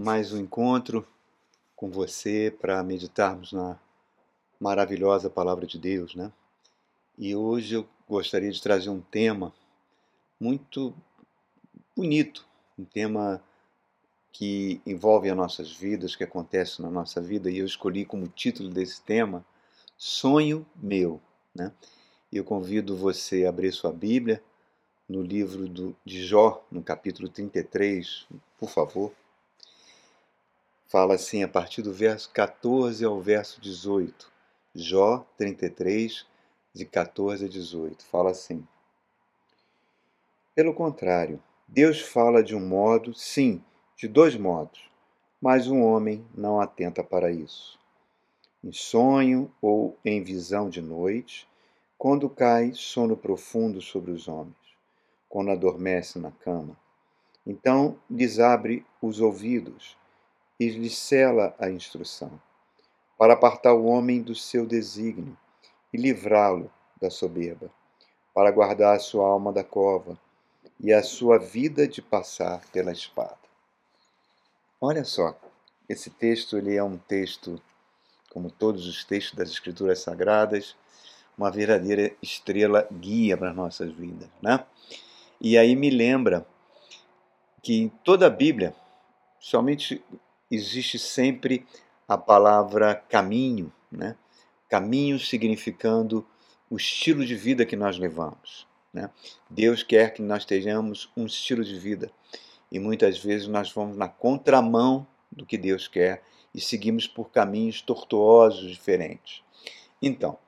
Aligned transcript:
mais 0.00 0.32
um 0.32 0.38
encontro 0.38 1.04
com 1.74 1.90
você 1.90 2.56
para 2.60 2.84
meditarmos 2.84 3.52
na 3.52 3.76
maravilhosa 4.60 5.28
palavra 5.28 5.66
de 5.66 5.76
Deus, 5.76 6.14
né? 6.14 6.32
E 7.18 7.34
hoje 7.34 7.74
eu 7.74 7.88
gostaria 8.08 8.52
de 8.52 8.62
trazer 8.62 8.90
um 8.90 9.00
tema 9.00 9.52
muito 10.38 10.94
bonito, 11.96 12.46
um 12.78 12.84
tema 12.84 13.42
que 14.30 14.80
envolve 14.86 15.28
as 15.28 15.36
nossas 15.36 15.72
vidas, 15.72 16.14
que 16.14 16.22
acontece 16.22 16.80
na 16.80 16.88
nossa 16.88 17.20
vida, 17.20 17.50
e 17.50 17.58
eu 17.58 17.66
escolhi 17.66 18.04
como 18.04 18.28
título 18.28 18.68
desse 18.68 19.02
tema 19.02 19.44
Sonho 19.96 20.64
Meu, 20.76 21.20
né? 21.52 21.72
Eu 22.32 22.44
convido 22.44 22.96
você 22.96 23.46
a 23.46 23.48
abrir 23.48 23.72
sua 23.72 23.92
Bíblia 23.92 24.40
no 25.08 25.22
livro 25.22 25.68
do, 25.68 25.96
de 26.04 26.24
Jó, 26.24 26.64
no 26.70 26.84
capítulo 26.84 27.28
33, 27.28 28.28
por 28.56 28.70
favor. 28.70 29.12
Fala 30.88 31.14
assim 31.14 31.42
a 31.42 31.48
partir 31.48 31.82
do 31.82 31.92
verso 31.92 32.30
14 32.30 33.04
ao 33.04 33.20
verso 33.20 33.60
18. 33.60 34.32
Jó 34.74 35.26
33, 35.36 36.26
de 36.72 36.84
14 36.86 37.44
a 37.44 37.48
18. 37.48 38.04
Fala 38.06 38.30
assim: 38.30 38.66
Pelo 40.54 40.72
contrário, 40.72 41.42
Deus 41.68 42.00
fala 42.00 42.42
de 42.42 42.56
um 42.56 42.66
modo, 42.66 43.12
sim, 43.12 43.62
de 43.96 44.08
dois 44.08 44.34
modos, 44.34 44.90
mas 45.40 45.68
um 45.68 45.82
homem 45.82 46.26
não 46.34 46.60
atenta 46.60 47.04
para 47.04 47.30
isso. 47.30 47.78
Em 48.64 48.72
sonho 48.72 49.52
ou 49.60 49.96
em 50.04 50.22
visão 50.22 50.70
de 50.70 50.80
noite, 50.80 51.46
quando 51.98 52.30
cai 52.30 52.72
sono 52.74 53.16
profundo 53.16 53.80
sobre 53.82 54.10
os 54.10 54.26
homens 54.26 54.56
quando 55.28 55.50
adormece 55.50 56.18
na 56.18 56.30
cama. 56.30 56.76
Então 57.46 57.98
lhes 58.10 58.38
abre 58.38 58.84
os 59.00 59.20
ouvidos 59.20 59.96
e 60.58 60.68
lhes 60.68 60.96
cela 60.96 61.54
a 61.58 61.70
instrução, 61.70 62.40
para 63.16 63.34
apartar 63.34 63.74
o 63.74 63.86
homem 63.86 64.22
do 64.22 64.34
seu 64.34 64.66
desígnio 64.66 65.36
e 65.92 65.96
livrá-lo 65.96 66.70
da 67.00 67.10
soberba, 67.10 67.70
para 68.34 68.50
guardar 68.50 68.96
a 68.96 69.00
sua 69.00 69.26
alma 69.26 69.52
da 69.52 69.64
cova 69.64 70.18
e 70.80 70.92
a 70.92 71.02
sua 71.02 71.38
vida 71.38 71.86
de 71.86 72.02
passar 72.02 72.60
pela 72.72 72.92
espada. 72.92 73.38
Olha 74.80 75.04
só, 75.04 75.38
esse 75.88 76.10
texto 76.10 76.56
ele 76.56 76.76
é 76.76 76.82
um 76.82 76.96
texto, 76.98 77.60
como 78.30 78.50
todos 78.50 78.86
os 78.86 79.04
textos 79.04 79.36
das 79.36 79.50
Escrituras 79.50 80.00
Sagradas, 80.00 80.76
uma 81.36 81.50
verdadeira 81.50 82.14
estrela 82.22 82.86
guia 82.92 83.36
para 83.36 83.50
as 83.50 83.56
nossas 83.56 83.92
vidas, 83.92 84.28
né? 84.42 84.64
E 85.40 85.56
aí 85.56 85.76
me 85.76 85.88
lembra 85.88 86.46
que 87.62 87.80
em 87.80 87.88
toda 87.88 88.26
a 88.26 88.30
Bíblia, 88.30 88.74
somente 89.38 90.04
existe 90.50 90.98
sempre 90.98 91.66
a 92.06 92.16
palavra 92.16 92.94
caminho, 92.94 93.72
né? 93.90 94.16
Caminho 94.68 95.18
significando 95.18 96.26
o 96.70 96.76
estilo 96.76 97.24
de 97.24 97.34
vida 97.34 97.64
que 97.64 97.76
nós 97.76 97.98
levamos. 97.98 98.66
Né? 98.92 99.10
Deus 99.48 99.82
quer 99.82 100.12
que 100.12 100.22
nós 100.22 100.44
tenhamos 100.44 101.10
um 101.16 101.26
estilo 101.26 101.64
de 101.64 101.78
vida 101.78 102.10
e 102.70 102.78
muitas 102.78 103.18
vezes 103.18 103.46
nós 103.46 103.72
vamos 103.72 103.96
na 103.96 104.08
contramão 104.08 105.06
do 105.30 105.46
que 105.46 105.56
Deus 105.56 105.88
quer 105.88 106.22
e 106.54 106.60
seguimos 106.60 107.06
por 107.06 107.30
caminhos 107.30 107.80
tortuosos 107.80 108.70
diferentes. 108.70 109.42
Então, 110.00 110.38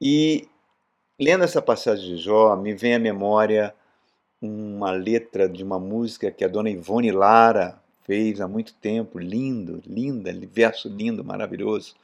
e 0.00 0.48
lendo 1.18 1.44
essa 1.44 1.62
passagem 1.62 2.16
de 2.16 2.16
Jó, 2.16 2.56
me 2.56 2.74
vem 2.74 2.94
à 2.94 2.98
memória 2.98 3.74
uma 4.40 4.90
letra 4.90 5.48
de 5.48 5.62
uma 5.62 5.78
música 5.78 6.30
que 6.30 6.44
a 6.44 6.48
dona 6.48 6.70
Ivone 6.70 7.12
Lara 7.12 7.82
fez 8.10 8.40
há 8.40 8.48
muito 8.48 8.74
tempo, 8.74 9.20
lindo, 9.20 9.80
linda, 9.86 10.32
verso 10.50 10.88
lindo, 10.88 11.22
maravilhoso. 11.22 11.94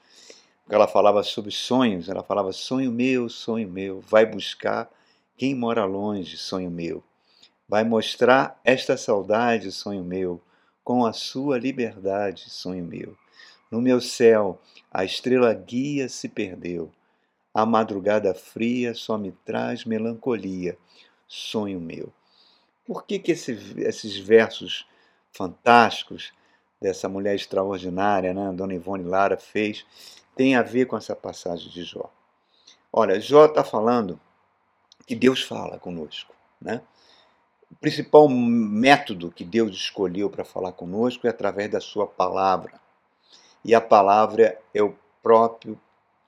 Ela 0.70 0.86
falava 0.86 1.20
sobre 1.24 1.50
sonhos, 1.50 2.08
ela 2.08 2.22
falava 2.22 2.52
sonho 2.52 2.92
meu, 2.92 3.28
sonho 3.28 3.68
meu, 3.68 4.00
vai 4.02 4.24
buscar 4.24 4.88
quem 5.36 5.52
mora 5.52 5.84
longe, 5.84 6.36
sonho 6.36 6.70
meu. 6.70 7.02
Vai 7.68 7.82
mostrar 7.82 8.60
esta 8.62 8.96
saudade, 8.96 9.72
sonho 9.72 10.04
meu, 10.04 10.40
com 10.84 11.04
a 11.04 11.12
sua 11.12 11.58
liberdade, 11.58 12.50
sonho 12.50 12.84
meu. 12.84 13.16
No 13.68 13.80
meu 13.80 14.00
céu, 14.00 14.62
a 14.92 15.04
estrela 15.04 15.52
guia 15.52 16.08
se 16.08 16.28
perdeu. 16.28 16.88
A 17.52 17.66
madrugada 17.66 18.32
fria 18.32 18.94
só 18.94 19.18
me 19.18 19.32
traz 19.44 19.84
melancolia, 19.84 20.78
sonho 21.26 21.80
meu. 21.80 22.12
Por 22.86 23.04
que, 23.04 23.18
que 23.18 23.32
esse, 23.32 23.58
esses 23.78 24.16
versos 24.16 24.86
fantásticos 25.36 26.32
dessa 26.80 27.08
mulher 27.08 27.34
extraordinária, 27.34 28.32
né, 28.32 28.52
Dona 28.52 28.74
Ivone 28.74 29.04
Lara, 29.04 29.36
fez, 29.36 29.86
tem 30.34 30.56
a 30.56 30.62
ver 30.62 30.86
com 30.86 30.96
essa 30.96 31.14
passagem 31.14 31.70
de 31.70 31.84
Jó? 31.84 32.10
Olha, 32.92 33.20
Jó 33.20 33.46
está 33.46 33.62
falando 33.62 34.20
que 35.06 35.14
Deus 35.14 35.42
fala 35.42 35.78
conosco. 35.78 36.34
Né? 36.60 36.80
O 37.70 37.74
principal 37.76 38.28
método 38.28 39.30
que 39.30 39.44
Deus 39.44 39.74
escolheu 39.74 40.30
para 40.30 40.44
falar 40.44 40.72
conosco 40.72 41.26
é 41.26 41.30
através 41.30 41.70
da 41.70 41.80
sua 41.80 42.06
palavra. 42.06 42.80
E 43.64 43.74
a 43.74 43.80
palavra 43.80 44.58
é 44.72 44.82
o 44.82 44.96
próprio 45.22 45.80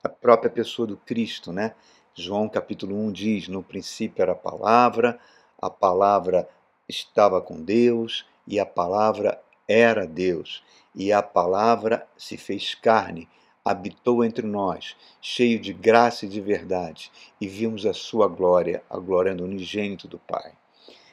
a 0.02 0.08
própria 0.08 0.50
pessoa 0.50 0.86
do 0.86 0.96
Cristo, 0.96 1.52
né? 1.52 1.74
João 2.14 2.48
capítulo 2.48 2.96
1 2.96 3.12
diz: 3.12 3.48
"No 3.48 3.62
princípio 3.62 4.22
era 4.22 4.32
a 4.32 4.36
palavra, 4.36 5.18
a 5.60 5.68
palavra 5.68 6.48
estava 6.88 7.40
com 7.40 7.62
Deus 7.62 8.24
e 8.48 8.58
a 8.58 8.64
palavra 8.64 9.40
era 9.68 10.06
Deus. 10.06 10.64
E 10.94 11.12
a 11.12 11.22
palavra 11.22 12.08
se 12.16 12.38
fez 12.38 12.74
carne, 12.74 13.28
habitou 13.62 14.24
entre 14.24 14.46
nós, 14.46 14.96
cheio 15.20 15.60
de 15.60 15.72
graça 15.74 16.24
e 16.24 16.28
de 16.28 16.40
verdade, 16.40 17.12
e 17.38 17.46
vimos 17.46 17.84
a 17.84 17.92
sua 17.92 18.26
glória, 18.26 18.82
a 18.88 18.98
glória 18.98 19.34
do 19.34 19.44
unigênito 19.44 20.08
do 20.08 20.18
Pai. 20.18 20.52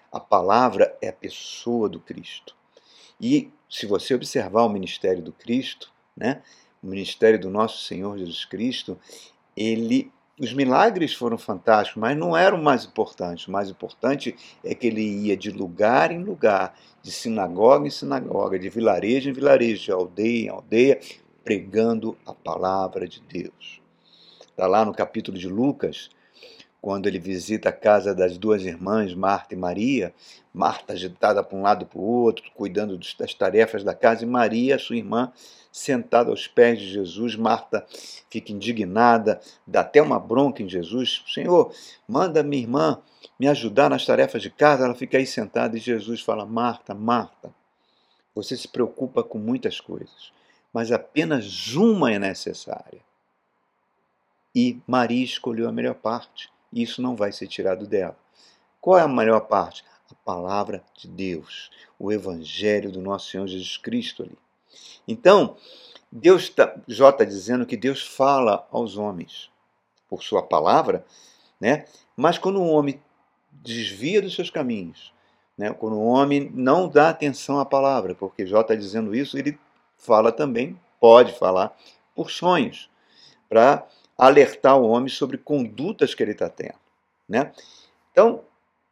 A 0.10 0.20
palavra 0.20 0.98
é 1.02 1.10
a 1.10 1.14
pessoa 1.14 1.90
do 1.90 2.00
Cristo. 2.00 2.56
E 3.20 3.52
se 3.70 3.86
você 3.86 4.16
observar 4.16 4.64
o 4.64 4.70
ministério 4.70 5.22
do 5.22 5.34
Cristo, 5.34 5.92
né, 6.16 6.42
o 6.82 6.88
ministério 6.88 7.40
do 7.40 7.50
nosso 7.50 7.84
Senhor 7.84 8.18
Jesus 8.18 8.46
Cristo, 8.46 8.98
ele 9.58 10.12
os 10.40 10.54
milagres 10.54 11.14
foram 11.14 11.38
fantásticos, 11.38 12.00
mas 12.00 12.18
não 12.18 12.36
eram 12.36 12.58
o 12.60 12.64
mais 12.64 12.84
importante. 12.84 13.48
O 13.48 13.52
mais 13.52 13.70
importante 13.70 14.36
é 14.64 14.76
que 14.76 14.88
ele 14.88 15.02
ia 15.02 15.38
de 15.38 15.50
lugar 15.50 16.12
em 16.12 16.24
lugar, 16.24 16.78
de 17.02 17.12
sinagoga 17.12 17.88
em 17.88 17.90
sinagoga, 17.90 18.60
de 18.60 18.70
vilarejo 18.70 19.30
em 19.30 19.34
vilarejo, 19.34 19.84
de 19.84 19.92
aldeia 19.92 20.46
em 20.46 20.50
aldeia, 20.50 21.00
pregando 21.44 22.18
a 22.26 22.34
palavra 22.34 23.08
de 23.08 23.22
Deus. 23.22 23.82
Está 24.42 24.68
lá 24.68 24.84
no 24.84 24.94
capítulo 24.94 25.38
de 25.38 25.48
Lucas, 25.48 26.10
quando 26.86 27.08
ele 27.08 27.18
visita 27.18 27.70
a 27.70 27.72
casa 27.72 28.14
das 28.14 28.38
duas 28.38 28.62
irmãs, 28.62 29.12
Marta 29.16 29.56
e 29.56 29.58
Maria, 29.58 30.14
Marta 30.54 30.94
agitada 30.94 31.44
para 31.44 31.58
um 31.58 31.64
lado 31.64 31.82
e 31.82 31.86
para 31.88 31.98
o 31.98 32.04
outro, 32.04 32.44
cuidando 32.54 32.96
das 33.18 33.34
tarefas 33.34 33.84
da 33.84 33.96
casa, 33.96 34.24
e 34.24 34.28
Maria, 34.28 34.78
sua 34.78 34.96
irmã, 34.96 35.34
sentada 35.72 36.30
aos 36.30 36.48
pés 36.48 36.78
de 36.78 36.88
Jesus. 36.88 37.36
Marta 37.36 37.84
fica 38.30 38.52
indignada, 38.52 39.42
dá 39.66 39.82
até 39.82 40.00
uma 40.00 40.20
bronca 40.20 40.62
em 40.62 40.70
Jesus: 40.70 41.24
Senhor, 41.28 41.74
manda 42.08 42.44
minha 42.44 42.62
irmã 42.62 43.02
me 43.40 43.48
ajudar 43.48 43.90
nas 43.90 44.06
tarefas 44.06 44.44
de 44.44 44.52
casa. 44.52 44.86
Ela 44.86 44.94
fica 44.94 45.18
aí 45.18 45.26
sentada 45.26 45.76
e 45.76 45.80
Jesus 45.80 46.22
fala: 46.22 46.46
Marta, 46.46 46.94
Marta, 46.94 47.52
você 48.36 48.56
se 48.56 48.68
preocupa 48.68 49.24
com 49.24 49.40
muitas 49.40 49.82
coisas, 49.82 50.32
mas 50.72 50.92
apenas 50.92 51.74
uma 51.74 52.14
é 52.14 52.20
necessária. 52.20 53.02
E 54.54 54.80
Maria 54.86 55.26
escolheu 55.26 55.68
a 55.68 55.72
melhor 55.72 55.96
parte 55.96 56.54
isso 56.76 57.02
não 57.02 57.16
vai 57.16 57.32
ser 57.32 57.48
tirado 57.48 57.88
dela. 57.88 58.18
Qual 58.82 59.00
é 59.00 59.02
a 59.02 59.08
melhor 59.08 59.42
parte? 59.42 59.84
A 60.12 60.16
palavra 60.26 60.84
de 60.96 61.08
Deus, 61.08 61.72
o 61.98 62.12
evangelho 62.12 62.92
do 62.92 63.02
nosso 63.02 63.32
Senhor 63.32 63.48
Jesus 63.48 63.78
Cristo 63.78 64.22
ali. 64.22 64.38
Então, 65.08 65.56
Deus 66.12 66.50
tá, 66.50 66.76
Jó 66.88 67.10
está 67.10 67.24
dizendo 67.24 67.66
que 67.66 67.76
Deus 67.76 68.06
fala 68.06 68.68
aos 68.72 68.98
homens 68.98 69.50
por 70.08 70.22
sua 70.22 70.44
palavra, 70.44 71.06
né? 71.60 71.86
mas 72.16 72.38
quando 72.38 72.62
o 72.62 72.68
homem 72.68 73.02
desvia 73.52 74.22
dos 74.22 74.36
seus 74.36 74.50
caminhos, 74.50 75.14
né? 75.58 75.74
quando 75.74 75.96
o 75.96 76.06
homem 76.06 76.52
não 76.54 76.88
dá 76.88 77.10
atenção 77.10 77.60
à 77.60 77.66
palavra, 77.66 78.14
porque 78.14 78.46
Jó 78.46 78.62
está 78.62 78.76
dizendo 78.76 79.16
isso, 79.16 79.38
ele 79.38 79.58
fala 79.98 80.32
também, 80.32 80.80
pode 81.00 81.34
falar, 81.34 81.76
por 82.14 82.30
sonhos, 82.30 82.90
para 83.50 83.88
alertar 84.18 84.78
o 84.78 84.88
homem 84.88 85.10
sobre 85.10 85.38
condutas 85.38 86.14
que 86.14 86.24
ele 86.24 86.32
está 86.32 86.50
tendo. 86.50 86.76
Né? 87.28 87.52
Então, 88.12 88.42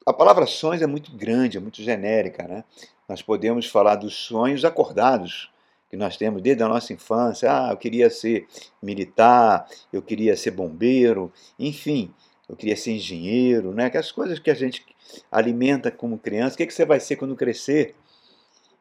a 0.06 0.12
palavra 0.12 0.46
sonhos 0.46 0.82
é 0.82 0.88
muito 0.88 1.16
grande, 1.16 1.58
é 1.58 1.60
muito 1.60 1.82
genérica. 1.82 2.48
Né? 2.48 2.64
Nós 3.08 3.22
podemos 3.22 3.68
falar 3.68 3.96
dos 3.96 4.16
sonhos 4.16 4.66
acordados 4.66 5.52
que 5.90 5.96
nós 5.96 6.18
temos 6.18 6.42
desde 6.42 6.64
a 6.64 6.68
nossa 6.68 6.92
infância. 6.92 7.50
Ah, 7.52 7.72
eu 7.72 7.78
queria 7.78 8.10
ser 8.10 8.48
militar, 8.82 9.68
eu 9.92 10.02
queria 10.02 10.36
ser 10.36 10.52
bombeiro, 10.52 11.32
enfim, 11.58 12.14
eu 12.50 12.56
queria 12.56 12.76
ser 12.76 12.92
engenheiro, 12.94 13.74
né? 13.74 13.86
aquelas 13.86 14.12
coisas 14.12 14.40
que 14.40 14.50
a 14.50 14.56
gente 14.56 14.86
alimenta 15.32 15.92
como 15.92 16.18
criança. 16.18 16.56
O 16.56 16.58
que, 16.58 16.64
é 16.64 16.66
que 16.66 16.74
você 16.74 16.86
vai 16.86 17.00
ser 17.00 17.16
quando 17.16 17.36
crescer? 17.36 17.96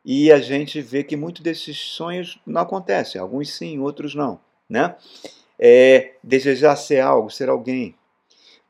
e 0.05 0.33
a 0.33 0.41
gente 0.41 0.81
vê 0.81 1.05
que 1.05 1.17
muitos 1.17 1.43
desses 1.43 1.79
sonhos 1.79 2.41
não 2.47 2.63
acontecem, 2.63 3.21
alguns 3.21 3.51
sim, 3.51 3.79
outros 3.79 4.15
não, 4.15 4.41
né? 4.69 4.97
É, 5.65 6.17
desejar 6.25 6.75
ser 6.75 6.99
algo, 6.99 7.31
ser 7.31 7.49
alguém. 7.49 7.95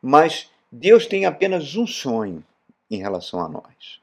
Mas 0.02 0.50
Deus 0.70 1.06
tem 1.06 1.24
apenas 1.24 1.74
um 1.74 1.86
sonho 1.86 2.44
em 2.90 2.98
relação 2.98 3.40
a 3.40 3.48
nós. 3.48 4.00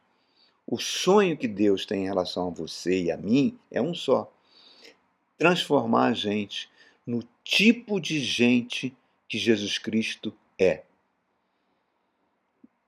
O 0.65 0.80
sonho 0.80 1.38
que 1.38 1.47
Deus 1.47 1.86
tem 1.86 2.03
em 2.03 2.07
relação 2.07 2.47
a 2.47 2.51
você 2.51 3.03
e 3.03 3.12
a 3.12 3.18
mim 3.18 3.59
é 3.69 3.80
um 3.80 3.94
só: 3.94 4.31
transformar 5.38 6.07
a 6.07 6.13
gente 6.13 6.69
no 7.06 7.24
tipo 7.44 8.00
de 8.00 8.19
gente 8.19 8.95
que 9.27 9.38
Jesus 9.38 9.77
Cristo 9.77 10.33
é. 10.57 10.83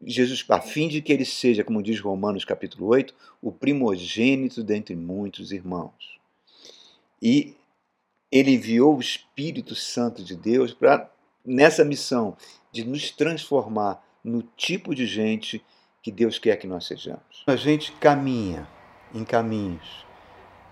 Jesus, 0.03 0.44
a 0.50 0.59
fim 0.59 0.88
de 0.88 1.00
que 1.01 1.13
ele 1.13 1.25
seja, 1.25 1.63
como 1.63 1.83
diz 1.83 2.00
Romanos 2.00 2.44
capítulo 2.44 2.88
8, 2.88 3.13
o 3.39 3.51
primogênito 3.51 4.63
dentre 4.63 4.95
muitos 4.95 5.51
irmãos. 5.51 6.19
E 7.21 7.56
ele 8.31 8.51
enviou 8.51 8.95
o 8.95 9.01
Espírito 9.01 9.75
Santo 9.75 10.24
de 10.24 10.36
Deus 10.36 10.74
para 10.74 11.10
nessa 11.45 11.83
missão 11.83 12.38
de 12.72 12.86
nos 12.86 13.12
transformar 13.12 14.04
no 14.24 14.44
tipo 14.56 14.95
de 14.95 15.06
gente 15.06 15.63
que 16.01 16.12
Deus 16.12 16.39
quer 16.39 16.56
que 16.56 16.68
nós 16.68 16.86
sejamos. 16.86 17.44
A 17.45 17.56
gente 17.56 17.92
caminha 17.94 18.68
em 19.13 19.24
caminhos 19.24 20.06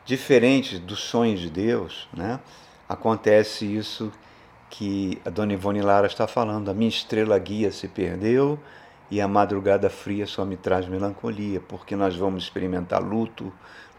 diferentes 0.06 0.80
dos 0.80 1.00
sonhos 1.00 1.40
de 1.40 1.50
Deus, 1.50 2.08
né? 2.14 2.40
Acontece 2.88 3.66
isso 3.66 4.12
que 4.70 5.20
a 5.26 5.30
dona 5.30 5.54
Ivone 5.54 5.82
Lara 5.82 6.08
está 6.08 6.28
falando. 6.28 6.70
A 6.70 6.74
minha 6.74 6.90
estrela 6.90 7.38
guia 7.38 7.72
se 7.72 7.88
perdeu, 7.88 8.60
e 9.12 9.20
a 9.20 9.28
madrugada 9.28 9.90
fria 9.90 10.28
só 10.28 10.46
me 10.46 10.56
traz 10.56 10.88
melancolia, 10.88 11.60
porque 11.60 11.96
nós 11.96 12.16
vamos 12.16 12.44
experimentar 12.44 13.02
luto, 13.02 13.52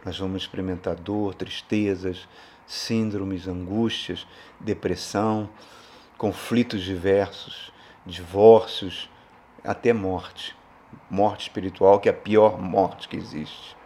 nós 0.04 0.18
vamos 0.18 0.42
experimentar 0.42 0.94
dor, 0.94 1.34
tristezas, 1.34 2.28
síndromes, 2.70 3.48
angústias, 3.48 4.24
depressão, 4.60 5.50
conflitos 6.16 6.82
diversos, 6.82 7.72
divórcios, 8.06 9.10
até 9.64 9.92
morte. 9.92 10.56
Morte 11.10 11.42
espiritual, 11.42 11.98
que 11.98 12.08
é 12.08 12.12
a 12.12 12.14
pior 12.14 12.60
morte 12.60 13.08
que 13.08 13.16
existe. 13.16 13.76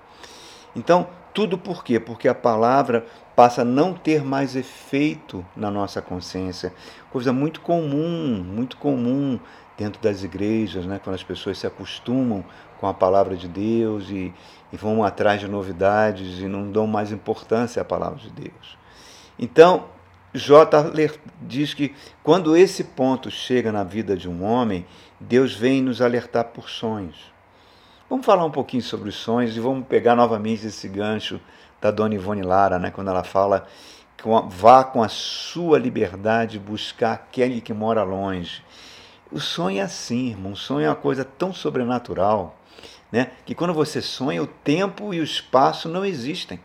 Então, 0.76 1.08
tudo 1.32 1.56
por 1.56 1.82
quê? 1.82 1.98
Porque 1.98 2.28
a 2.28 2.34
palavra 2.34 3.06
passa 3.34 3.62
a 3.62 3.64
não 3.64 3.94
ter 3.94 4.22
mais 4.22 4.54
efeito 4.54 5.44
na 5.56 5.70
nossa 5.70 6.02
consciência. 6.02 6.74
Coisa 7.10 7.32
muito 7.32 7.62
comum, 7.62 8.44
muito 8.46 8.76
comum 8.76 9.40
dentro 9.76 10.00
das 10.00 10.22
igrejas, 10.22 10.86
né, 10.86 11.00
quando 11.02 11.14
as 11.14 11.22
pessoas 11.22 11.58
se 11.58 11.66
acostumam 11.66 12.44
com 12.80 12.86
a 12.86 12.94
palavra 12.94 13.36
de 13.36 13.48
Deus 13.48 14.08
e, 14.10 14.32
e 14.72 14.76
vão 14.76 15.02
atrás 15.02 15.40
de 15.40 15.48
novidades 15.48 16.40
e 16.40 16.46
não 16.46 16.70
dão 16.70 16.86
mais 16.86 17.10
importância 17.10 17.82
à 17.82 17.84
palavra 17.84 18.18
de 18.18 18.30
Deus. 18.30 18.78
Então, 19.38 19.86
J 20.32 20.90
diz 21.40 21.74
que 21.74 21.94
quando 22.22 22.56
esse 22.56 22.84
ponto 22.84 23.30
chega 23.30 23.70
na 23.70 23.84
vida 23.84 24.16
de 24.16 24.28
um 24.28 24.44
homem, 24.44 24.84
Deus 25.20 25.54
vem 25.54 25.80
nos 25.80 26.02
alertar 26.02 26.46
por 26.46 26.68
sonhos. 26.68 27.32
Vamos 28.10 28.26
falar 28.26 28.44
um 28.44 28.50
pouquinho 28.50 28.82
sobre 28.82 29.08
os 29.08 29.14
sonhos 29.14 29.56
e 29.56 29.60
vamos 29.60 29.86
pegar 29.86 30.14
novamente 30.14 30.66
esse 30.66 30.88
gancho 30.88 31.40
da 31.80 31.90
Dona 31.90 32.14
Ivone 32.14 32.42
Lara, 32.42 32.78
né, 32.78 32.90
quando 32.90 33.10
ela 33.10 33.24
fala 33.24 33.66
que 34.16 34.24
vá 34.48 34.84
com 34.84 35.02
a 35.02 35.08
sua 35.08 35.78
liberdade 35.78 36.58
buscar 36.58 37.12
aquele 37.12 37.60
que 37.60 37.72
mora 37.72 38.02
longe. 38.02 38.62
O 39.34 39.40
sonho 39.40 39.78
é 39.78 39.80
assim, 39.80 40.28
irmão. 40.28 40.52
O 40.52 40.56
sonho 40.56 40.86
é 40.86 40.88
uma 40.88 40.94
coisa 40.94 41.24
tão 41.24 41.52
sobrenatural, 41.52 42.56
né? 43.10 43.32
Que 43.44 43.52
quando 43.52 43.74
você 43.74 44.00
sonha, 44.00 44.40
o 44.40 44.46
tempo 44.46 45.12
e 45.12 45.18
o 45.18 45.24
espaço 45.24 45.88
não 45.88 46.04
existem, 46.04 46.60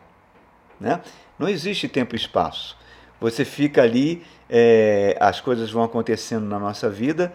né? 0.80 1.02
Não 1.40 1.50
existe 1.50 1.88
tempo 1.88 2.14
e 2.14 2.20
espaço. 2.20 2.78
Você 3.20 3.44
fica 3.44 3.82
ali, 3.82 4.24
é, 4.48 5.18
as 5.20 5.42
coisas 5.42 5.72
vão 5.72 5.82
acontecendo 5.84 6.46
na 6.46 6.60
nossa 6.60 6.88
vida 6.88 7.34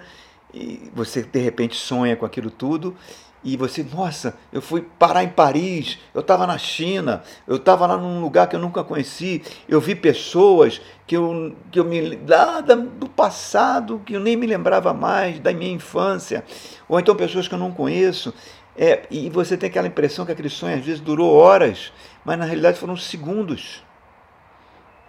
e 0.52 0.88
você 0.94 1.24
de 1.24 1.40
repente 1.40 1.74
sonha 1.74 2.14
com 2.14 2.24
aquilo 2.24 2.48
tudo 2.48 2.96
e 3.44 3.56
você, 3.58 3.84
nossa, 3.84 4.34
eu 4.50 4.62
fui 4.62 4.80
parar 4.98 5.22
em 5.22 5.28
Paris, 5.28 5.98
eu 6.14 6.22
estava 6.22 6.46
na 6.46 6.56
China, 6.56 7.22
eu 7.46 7.56
estava 7.56 7.86
lá 7.86 7.96
num 7.96 8.20
lugar 8.20 8.48
que 8.48 8.56
eu 8.56 8.60
nunca 8.60 8.82
conheci, 8.82 9.42
eu 9.68 9.80
vi 9.80 9.94
pessoas 9.94 10.80
que 11.06 11.14
eu, 11.14 11.54
que 11.70 11.78
eu 11.78 11.84
me 11.84 12.18
lá 12.26 12.62
do 12.62 13.08
passado, 13.08 14.00
que 14.06 14.14
eu 14.14 14.20
nem 14.20 14.34
me 14.34 14.46
lembrava 14.46 14.94
mais, 14.94 15.38
da 15.38 15.52
minha 15.52 15.72
infância, 15.72 16.42
ou 16.88 16.98
então 16.98 17.14
pessoas 17.14 17.46
que 17.46 17.54
eu 17.54 17.58
não 17.58 17.70
conheço. 17.70 18.32
É, 18.76 19.06
e 19.10 19.28
você 19.28 19.56
tem 19.56 19.68
aquela 19.68 19.86
impressão 19.86 20.24
que 20.24 20.32
aquele 20.32 20.48
sonho 20.48 20.76
às 20.76 20.84
vezes 20.84 21.00
durou 21.00 21.32
horas, 21.32 21.92
mas 22.24 22.38
na 22.38 22.46
realidade 22.46 22.78
foram 22.78 22.96
segundos. 22.96 23.84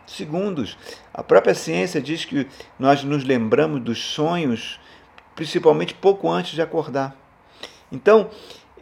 Segundos. 0.06 0.78
A 1.14 1.24
própria 1.24 1.56
ciência 1.56 2.00
diz 2.00 2.26
que 2.26 2.48
nós 2.78 3.04
nos 3.04 3.24
lembramos 3.24 3.82
dos 3.82 3.98
sonhos 3.98 4.80
principalmente 5.36 5.94
pouco 5.94 6.30
antes 6.30 6.54
de 6.54 6.62
acordar. 6.62 7.25
Então, 7.92 8.30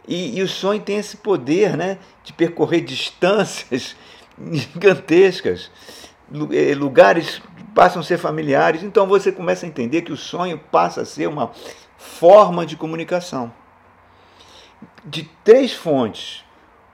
e, 0.06 0.38
e 0.38 0.42
o 0.42 0.48
sonho 0.48 0.80
tem 0.80 0.98
esse 0.98 1.16
poder 1.16 1.76
né, 1.76 1.98
de 2.22 2.32
percorrer 2.32 2.82
distâncias 2.82 3.96
gigantescas, 4.52 5.70
eh, 6.52 6.74
lugares 6.74 7.40
passam 7.74 8.00
a 8.00 8.04
ser 8.04 8.18
familiares. 8.18 8.82
Então 8.82 9.06
você 9.06 9.32
começa 9.32 9.66
a 9.66 9.68
entender 9.68 10.02
que 10.02 10.12
o 10.12 10.16
sonho 10.16 10.58
passa 10.70 11.02
a 11.02 11.04
ser 11.04 11.28
uma 11.28 11.50
forma 11.96 12.64
de 12.64 12.76
comunicação. 12.76 13.52
De 15.04 15.28
três 15.42 15.72
fontes, 15.72 16.44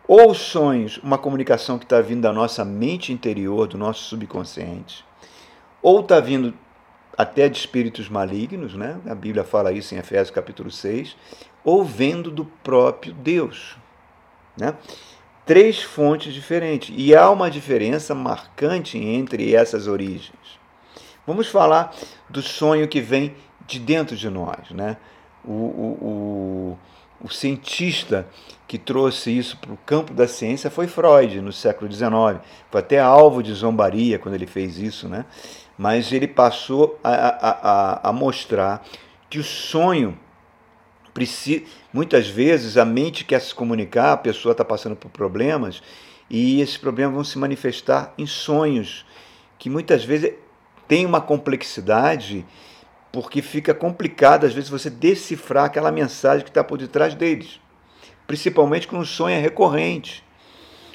ou 0.06 0.34
sonhos, 0.34 0.98
uma 0.98 1.18
comunicação 1.18 1.78
que 1.78 1.84
está 1.84 2.00
vindo 2.00 2.22
da 2.22 2.32
nossa 2.32 2.64
mente 2.64 3.12
interior, 3.12 3.68
do 3.68 3.78
nosso 3.78 4.02
subconsciente, 4.04 5.04
ou 5.80 6.00
está 6.00 6.18
vindo 6.18 6.52
até 7.16 7.48
de 7.48 7.58
espíritos 7.58 8.08
malignos, 8.08 8.74
né? 8.74 8.98
a 9.06 9.14
Bíblia 9.14 9.44
fala 9.44 9.72
isso 9.72 9.94
em 9.94 9.98
Efésios 9.98 10.30
capítulo 10.30 10.70
6, 10.70 11.16
ou 11.64 11.84
vendo 11.84 12.30
do 12.30 12.44
próprio 12.44 13.12
Deus. 13.12 13.76
Né? 14.56 14.74
Três 15.44 15.82
fontes 15.82 16.32
diferentes. 16.32 16.94
E 16.96 17.14
há 17.14 17.30
uma 17.30 17.50
diferença 17.50 18.14
marcante 18.14 18.98
entre 18.98 19.54
essas 19.54 19.86
origens. 19.86 20.58
Vamos 21.26 21.48
falar 21.48 21.94
do 22.28 22.42
sonho 22.42 22.88
que 22.88 23.00
vem 23.00 23.34
de 23.66 23.78
dentro 23.78 24.16
de 24.16 24.28
nós. 24.28 24.70
Né? 24.70 24.96
O, 25.44 25.52
o, 25.52 26.78
o, 27.20 27.26
o 27.26 27.28
cientista 27.28 28.26
que 28.66 28.78
trouxe 28.78 29.36
isso 29.36 29.56
para 29.56 29.72
o 29.72 29.76
campo 29.78 30.14
da 30.14 30.28
ciência 30.28 30.70
foi 30.70 30.86
Freud, 30.86 31.40
no 31.40 31.52
século 31.52 31.90
XIX. 31.90 32.40
Foi 32.70 32.80
até 32.80 33.00
alvo 33.00 33.42
de 33.42 33.52
zombaria 33.52 34.18
quando 34.18 34.34
ele 34.34 34.46
fez 34.46 34.78
isso. 34.78 35.08
Né? 35.08 35.24
Mas 35.76 36.12
ele 36.12 36.28
passou 36.28 36.98
a, 37.02 37.10
a, 37.10 37.50
a, 37.50 38.10
a 38.10 38.12
mostrar 38.12 38.84
que 39.28 39.38
o 39.38 39.44
sonho 39.44 40.16
muitas 41.92 42.28
vezes 42.28 42.76
a 42.76 42.84
mente 42.84 43.24
quer 43.24 43.40
se 43.40 43.54
comunicar, 43.54 44.12
a 44.12 44.16
pessoa 44.16 44.52
está 44.52 44.64
passando 44.64 44.96
por 44.96 45.10
problemas 45.10 45.82
e 46.28 46.60
esses 46.60 46.76
problemas 46.76 47.14
vão 47.14 47.24
se 47.24 47.38
manifestar 47.38 48.14
em 48.16 48.26
sonhos, 48.26 49.04
que 49.58 49.68
muitas 49.68 50.04
vezes 50.04 50.32
tem 50.86 51.04
uma 51.04 51.20
complexidade, 51.20 52.44
porque 53.12 53.42
fica 53.42 53.74
complicado 53.74 54.46
às 54.46 54.52
vezes 54.52 54.70
você 54.70 54.88
decifrar 54.88 55.64
aquela 55.64 55.90
mensagem 55.90 56.44
que 56.44 56.50
está 56.50 56.62
por 56.62 56.78
detrás 56.78 57.14
deles, 57.14 57.60
principalmente 58.26 58.86
quando 58.86 59.02
um 59.02 59.06
sonho 59.06 59.36
é 59.36 59.40
recorrente, 59.40 60.24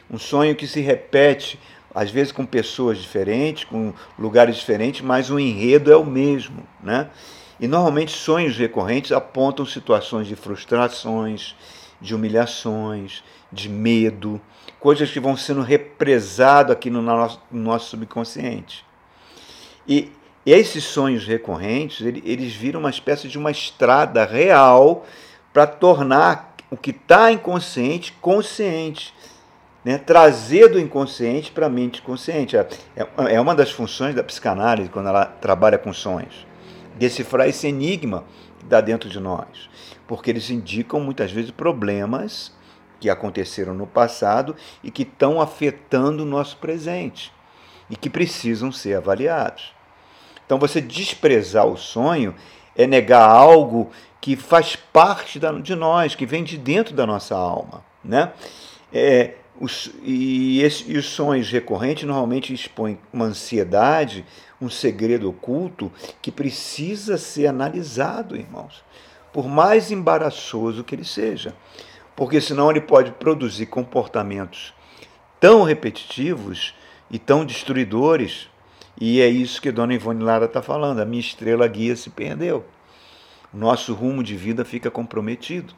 um 0.10 0.17
sonho 0.17 0.55
que 0.55 0.67
se 0.67 0.82
repete, 0.82 1.60
às 1.94 2.12
vezes 2.12 2.32
com 2.32 2.46
pessoas 2.46 2.98
diferentes, 2.98 3.63
com 3.63 3.94
lugares 4.20 4.58
diferentes, 4.58 5.01
mas 5.01 5.29
o 5.29 5.39
enredo 5.39 5.91
é 5.91 5.96
o 5.96 6.05
mesmo, 6.05 6.67
né? 6.84 7.10
E 7.59 7.67
normalmente 7.67 8.12
sonhos 8.12 8.57
recorrentes 8.57 9.12
apontam 9.12 9.65
situações 9.65 10.27
de 10.27 10.35
frustrações, 10.35 11.55
de 12.01 12.13
humilhações, 12.13 13.24
de 13.51 13.69
medo, 13.69 14.41
coisas 14.79 15.09
que 15.09 15.19
vão 15.19 15.38
sendo 15.38 15.62
represadas 15.62 16.71
aqui 16.71 16.89
no 16.89 17.01
nosso, 17.01 17.41
no 17.50 17.63
nosso 17.63 17.89
subconsciente. 17.89 18.85
E, 19.88 20.12
e 20.45 20.51
esses 20.51 20.83
sonhos 20.83 21.25
recorrentes, 21.25 22.05
eles 22.05 22.53
viram 22.53 22.81
uma 22.81 22.89
espécie 22.89 23.27
de 23.29 23.38
uma 23.38 23.51
estrada 23.51 24.25
real 24.25 25.05
para 25.53 25.65
tornar 25.65 26.55
o 26.69 26.75
que 26.75 26.91
está 26.91 27.31
inconsciente 27.31 28.12
consciente. 28.19 29.13
Né? 29.83 29.97
Trazer 29.97 30.67
do 30.67 30.79
inconsciente 30.79 31.51
para 31.51 31.67
a 31.67 31.69
mente 31.69 32.01
consciente. 32.01 32.57
É, 32.57 32.67
é 33.29 33.39
uma 33.39 33.55
das 33.55 33.71
funções 33.71 34.13
da 34.13 34.24
psicanálise 34.24 34.89
quando 34.89 35.07
ela 35.07 35.25
trabalha 35.25 35.77
com 35.77 35.93
sonhos 35.93 36.45
decifrar 36.95 37.47
esse 37.47 37.67
enigma 37.67 38.23
que 38.57 38.65
está 38.65 38.81
dentro 38.81 39.09
de 39.09 39.19
nós, 39.19 39.69
porque 40.07 40.29
eles 40.29 40.49
indicam 40.49 40.99
muitas 40.99 41.31
vezes 41.31 41.51
problemas 41.51 42.51
que 42.99 43.09
aconteceram 43.09 43.73
no 43.73 43.85
passado 43.85 44.55
e 44.83 44.89
que 44.89 45.03
estão 45.03 45.41
afetando 45.41 46.23
o 46.23 46.25
nosso 46.25 46.57
presente 46.57 47.31
e 47.89 47.95
que 47.95 48.09
precisam 48.09 48.71
ser 48.71 48.95
avaliados. 48.95 49.73
Então, 50.45 50.57
você 50.57 50.79
desprezar 50.79 51.67
o 51.67 51.77
sonho 51.77 52.33
é 52.75 52.87
negar 52.87 53.29
algo 53.29 53.91
que 54.21 54.35
faz 54.35 54.75
parte 54.75 55.39
de 55.61 55.75
nós, 55.75 56.15
que 56.15 56.25
vem 56.25 56.43
de 56.43 56.57
dentro 56.57 56.95
da 56.95 57.05
nossa 57.05 57.35
alma. 57.35 57.83
Né? 58.03 58.31
É, 58.91 59.35
Os, 59.59 59.91
e, 60.03 60.61
esse, 60.61 60.91
e 60.91 60.97
os 60.97 61.05
sonhos 61.05 61.49
recorrentes 61.49 62.03
normalmente 62.03 62.53
expõem 62.53 62.99
uma 63.13 63.25
ansiedade, 63.25 64.25
um 64.62 64.69
segredo 64.69 65.29
oculto 65.29 65.91
que 66.21 66.31
precisa 66.31 67.17
ser 67.17 67.47
analisado, 67.47 68.35
irmãos, 68.35 68.83
por 69.33 69.47
mais 69.47 69.91
embaraçoso 69.91 70.83
que 70.83 70.95
ele 70.95 71.03
seja, 71.03 71.53
porque 72.15 72.39
senão 72.39 72.71
ele 72.71 72.81
pode 72.81 73.12
produzir 73.12 73.65
comportamentos 73.65 74.74
tão 75.39 75.63
repetitivos 75.63 76.74
e 77.12 77.19
tão 77.19 77.45
destruidores, 77.45 78.50
e 79.00 79.19
é 79.19 79.27
isso 79.27 79.62
que 79.62 79.71
Dona 79.71 79.93
Ivone 79.93 80.24
Lara 80.24 80.45
está 80.45 80.62
falando, 80.62 81.00
a 81.00 81.05
minha 81.05 81.19
estrela 81.19 81.67
guia 81.67 81.95
se 81.95 82.09
perdeu, 82.09 82.65
o 83.53 83.57
nosso 83.57 83.93
rumo 83.93 84.24
de 84.24 84.35
vida 84.35 84.63
fica 84.63 84.89
comprometido. 84.89 85.74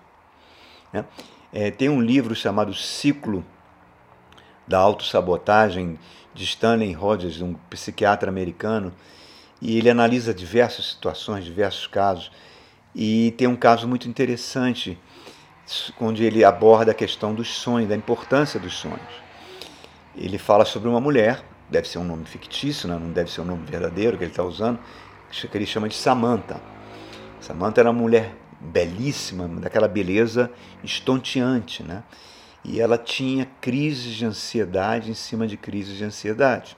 Né? 0.93 1.03
É, 1.51 1.71
tem 1.71 1.89
um 1.89 2.01
livro 2.01 2.35
chamado 2.35 2.73
Ciclo 2.73 3.43
da 4.67 4.77
autossabotagem 4.77 5.97
de 6.33 6.43
Stanley 6.43 6.93
Rogers, 6.93 7.41
um 7.41 7.53
psiquiatra 7.69 8.29
americano, 8.29 8.93
e 9.61 9.77
ele 9.77 9.89
analisa 9.89 10.33
diversas 10.33 10.87
situações, 10.87 11.45
diversos 11.45 11.87
casos, 11.87 12.31
e 12.93 13.31
tem 13.37 13.47
um 13.47 13.55
caso 13.55 13.87
muito 13.87 14.07
interessante 14.07 14.97
onde 15.99 16.23
ele 16.23 16.43
aborda 16.43 16.91
a 16.91 16.95
questão 16.95 17.33
dos 17.33 17.49
sonhos, 17.49 17.89
da 17.89 17.95
importância 17.95 18.59
dos 18.59 18.73
sonhos. 18.73 19.27
Ele 20.15 20.37
fala 20.37 20.65
sobre 20.65 20.87
uma 20.87 20.99
mulher, 20.99 21.43
deve 21.69 21.87
ser 21.87 21.97
um 21.97 22.03
nome 22.03 22.25
fictício, 22.25 22.87
né? 22.87 22.97
não 22.97 23.11
deve 23.11 23.31
ser 23.31 23.41
um 23.41 23.45
nome 23.45 23.65
verdadeiro 23.65 24.17
que 24.17 24.23
ele 24.23 24.31
está 24.31 24.43
usando, 24.43 24.79
que 25.29 25.57
ele 25.57 25.65
chama 25.65 25.89
de 25.89 25.95
Samantha. 25.95 26.61
Samantha 27.39 27.81
era 27.81 27.91
uma 27.91 28.01
mulher 28.01 28.33
belíssima, 28.59 29.47
daquela 29.47 29.87
beleza 29.87 30.51
estonteante, 30.83 31.83
né? 31.83 32.03
E 32.67 32.81
ela 32.81 32.97
tinha 32.97 33.47
crises 33.61 34.13
de 34.13 34.25
ansiedade 34.25 35.09
em 35.09 35.13
cima 35.13 35.47
de 35.47 35.55
crises 35.55 35.97
de 35.97 36.03
ansiedade. 36.03 36.75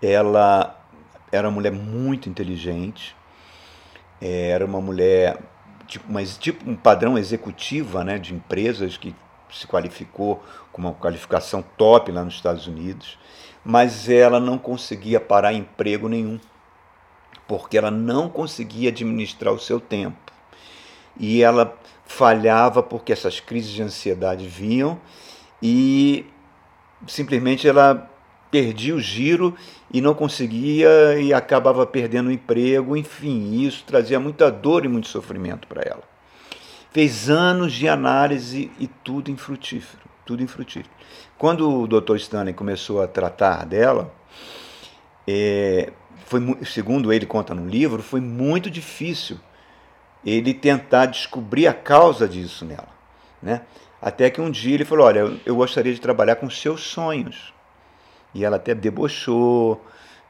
Ela 0.00 0.80
era 1.30 1.46
uma 1.46 1.54
mulher 1.54 1.72
muito 1.72 2.28
inteligente, 2.28 3.14
é, 4.20 4.48
era 4.48 4.64
uma 4.64 4.80
mulher, 4.80 5.38
tipo, 5.86 6.10
mas 6.10 6.38
tipo 6.38 6.68
um 6.68 6.74
padrão 6.74 7.18
executiva 7.18 8.02
né, 8.02 8.18
de 8.18 8.34
empresas 8.34 8.96
que 8.96 9.14
se 9.52 9.66
qualificou 9.66 10.42
com 10.72 10.80
uma 10.80 10.94
qualificação 10.94 11.62
top 11.76 12.10
lá 12.10 12.24
nos 12.24 12.34
Estados 12.34 12.66
Unidos, 12.66 13.18
mas 13.62 14.08
ela 14.08 14.40
não 14.40 14.56
conseguia 14.56 15.20
parar 15.20 15.52
emprego 15.52 16.08
nenhum, 16.08 16.40
porque 17.46 17.76
ela 17.76 17.90
não 17.90 18.30
conseguia 18.30 18.88
administrar 18.88 19.52
o 19.52 19.58
seu 19.58 19.78
tempo. 19.78 20.32
E 21.18 21.42
ela 21.42 21.76
falhava 22.06 22.82
porque 22.82 23.12
essas 23.12 23.40
crises 23.40 23.70
de 23.70 23.82
ansiedade 23.82 24.46
vinham 24.46 24.98
e 25.62 26.24
simplesmente 27.06 27.68
ela 27.68 28.10
perdia 28.50 28.94
o 28.94 29.00
giro 29.00 29.54
e 29.92 30.00
não 30.00 30.14
conseguia 30.14 31.18
e 31.20 31.34
acabava 31.34 31.86
perdendo 31.86 32.28
o 32.28 32.32
emprego, 32.32 32.96
enfim, 32.96 33.60
isso 33.62 33.84
trazia 33.86 34.18
muita 34.18 34.50
dor 34.50 34.84
e 34.84 34.88
muito 34.88 35.08
sofrimento 35.08 35.66
para 35.68 35.82
ela. 35.82 36.02
Fez 36.90 37.28
anos 37.28 37.74
de 37.74 37.88
análise 37.88 38.70
e 38.78 38.86
tudo 38.86 39.30
infrutífero, 39.30 40.02
tudo 40.24 40.42
infrutífero. 40.42 40.88
Quando 41.36 41.82
o 41.82 41.86
Dr. 41.86 42.16
Stanley 42.16 42.54
começou 42.54 43.02
a 43.02 43.06
tratar 43.06 43.66
dela, 43.66 44.12
é, 45.26 45.92
foi, 46.24 46.40
segundo 46.64 47.12
ele 47.12 47.26
conta 47.26 47.54
no 47.54 47.68
livro, 47.68 48.02
foi 48.02 48.20
muito 48.20 48.70
difícil 48.70 49.38
ele 50.28 50.52
tentar 50.54 51.06
descobrir 51.06 51.66
a 51.66 51.74
causa 51.74 52.28
disso 52.28 52.64
nela. 52.64 52.88
Né? 53.42 53.62
Até 54.00 54.30
que 54.30 54.40
um 54.40 54.50
dia 54.50 54.74
ele 54.74 54.84
falou: 54.84 55.06
Olha, 55.06 55.40
eu 55.44 55.56
gostaria 55.56 55.92
de 55.92 56.00
trabalhar 56.00 56.36
com 56.36 56.48
seus 56.50 56.82
sonhos. 56.82 57.52
E 58.34 58.44
ela 58.44 58.56
até 58.56 58.74
debochou, 58.74 59.84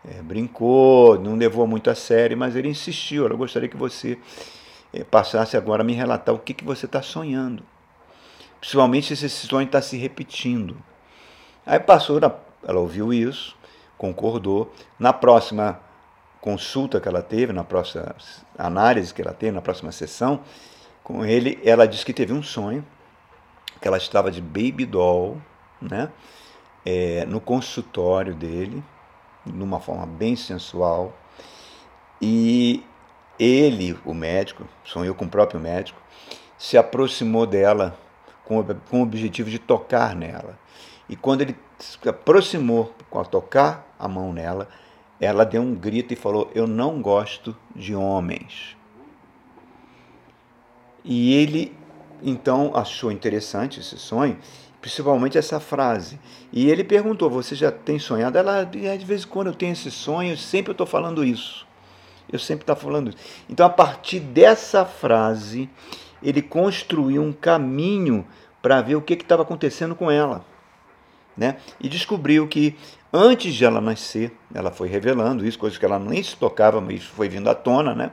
é, 0.09 0.23
brincou, 0.23 1.19
não 1.19 1.35
levou 1.35 1.67
muito 1.67 1.91
a 1.91 1.95
sério, 1.95 2.37
mas 2.37 2.57
ele 2.57 2.69
insistiu: 2.69 3.27
Eu 3.27 3.37
gostaria 3.37 3.69
que 3.69 3.77
você 3.77 4.19
é, 4.93 5.05
passasse 5.05 5.57
agora 5.57 5.83
a 5.83 5.85
me 5.85 5.93
relatar 5.93 6.35
o 6.35 6.39
que, 6.39 6.55
que 6.55 6.65
você 6.65 6.87
está 6.87 7.03
sonhando. 7.03 7.63
Principalmente 8.61 9.15
se 9.15 9.27
esse 9.27 9.47
sonho 9.47 9.67
está 9.67 9.81
se 9.81 9.97
repetindo. 9.97 10.77
Aí 11.65 11.79
passou, 11.79 12.19
ela 12.67 12.81
ouviu 12.81 13.13
isso, 13.13 13.57
concordou. 13.97 14.73
Na 14.99 15.13
próxima 15.13 15.81
consulta 16.41 17.01
que 17.01 17.09
ela 17.09 17.23
teve, 17.23 17.53
na 17.53 17.65
próxima 17.65 18.15
análise 18.57 19.13
que 19.13 19.23
ela 19.23 19.33
teve, 19.33 19.53
na 19.53 19.61
próxima 19.61 19.93
sessão 19.93 20.41
com 21.03 21.25
ele, 21.25 21.59
ela 21.65 21.89
disse 21.89 22.05
que 22.05 22.13
teve 22.13 22.33
um 22.33 22.43
sonho, 22.43 22.85
que 23.81 23.89
ela 23.89 23.97
estava 23.97 24.31
de 24.31 24.43
baby 24.43 24.85
doll, 24.85 25.41
né, 25.81 26.11
é, 26.85 27.25
no 27.25 27.41
consultório 27.41 28.35
dele, 28.35 28.85
numa 29.47 29.81
forma 29.81 30.05
bem 30.05 30.37
sensual, 30.37 31.17
e 32.21 32.85
ele, 33.39 33.99
o 34.05 34.13
médico, 34.13 34.69
sonhou 34.85 35.15
com 35.15 35.25
o 35.25 35.29
próprio 35.29 35.61
médico, 35.61 36.01
se 36.59 36.77
aproximou 36.77 37.47
dela 37.47 37.97
com, 38.45 38.63
com 38.91 39.01
o 39.01 39.03
objetivo 39.03 39.49
de 39.49 39.59
tocar 39.59 40.15
nela. 40.15 40.59
E 41.09 41.17
quando 41.17 41.43
ele 41.43 41.57
se 41.79 42.09
aproximou 42.09 42.93
com 43.09 43.21
a 43.21 43.25
tocar 43.25 43.87
a 43.99 44.09
mão 44.09 44.33
nela, 44.33 44.69
ela 45.21 45.45
deu 45.45 45.63
um 45.63 45.75
grito 45.75 46.13
e 46.13 46.17
falou: 46.17 46.51
Eu 46.55 46.67
não 46.67 47.01
gosto 47.03 47.57
de 47.75 47.95
homens. 47.95 48.77
E 51.05 51.35
ele 51.35 51.77
então 52.23 52.73
achou 52.75 53.11
interessante 53.11 53.81
esse 53.81 53.97
sonho, 53.99 54.37
principalmente 54.81 55.39
essa 55.39 55.59
frase. 55.59 56.19
E 56.53 56.71
ele 56.71 56.85
perguntou: 56.85 57.31
Você 57.31 57.55
já 57.55 57.71
tem 57.71 57.99
sonhado? 57.99 58.39
Ela, 58.39 58.65
de 58.65 59.05
vez 59.05 59.25
em 59.25 59.29
quando 59.29 59.49
eu 59.49 59.55
tenho 59.55 59.73
esse 59.73 59.91
sonho, 59.91 60.37
sempre 60.37 60.71
eu 60.71 60.75
estou 60.75 60.87
falando 60.87 61.25
isso. 61.25 61.67
Eu 62.31 62.39
sempre 62.39 62.63
estou 62.63 62.77
falando 62.77 63.09
isso. 63.09 63.19
Então, 63.49 63.65
a 63.65 63.71
partir 63.71 64.21
dessa 64.21 64.85
frase, 64.85 65.69
ele 66.23 66.43
construiu 66.43 67.23
um 67.23 67.33
caminho 67.33 68.27
para 68.61 68.83
ver 68.83 68.97
o 68.97 69.03
que 69.03 69.15
estava 69.15 69.43
acontecendo 69.43 69.95
com 69.95 70.11
ela. 70.11 70.45
Né? 71.39 71.57
E 71.81 71.89
descobriu 71.89 72.49
que 72.49 72.77
Antes 73.13 73.55
de 73.55 73.65
ela 73.65 73.81
nascer, 73.81 74.31
ela 74.53 74.71
foi 74.71 74.87
revelando 74.87 75.47
isso, 75.47 75.59
coisas 75.59 75.79
que 75.79 75.85
ela 75.85 75.99
nem 75.99 76.23
se 76.23 76.37
tocava, 76.37 76.79
mas 76.79 77.05
foi 77.05 77.27
vindo 77.27 77.49
à 77.49 77.55
tona, 77.55 77.95
né? 77.95 78.11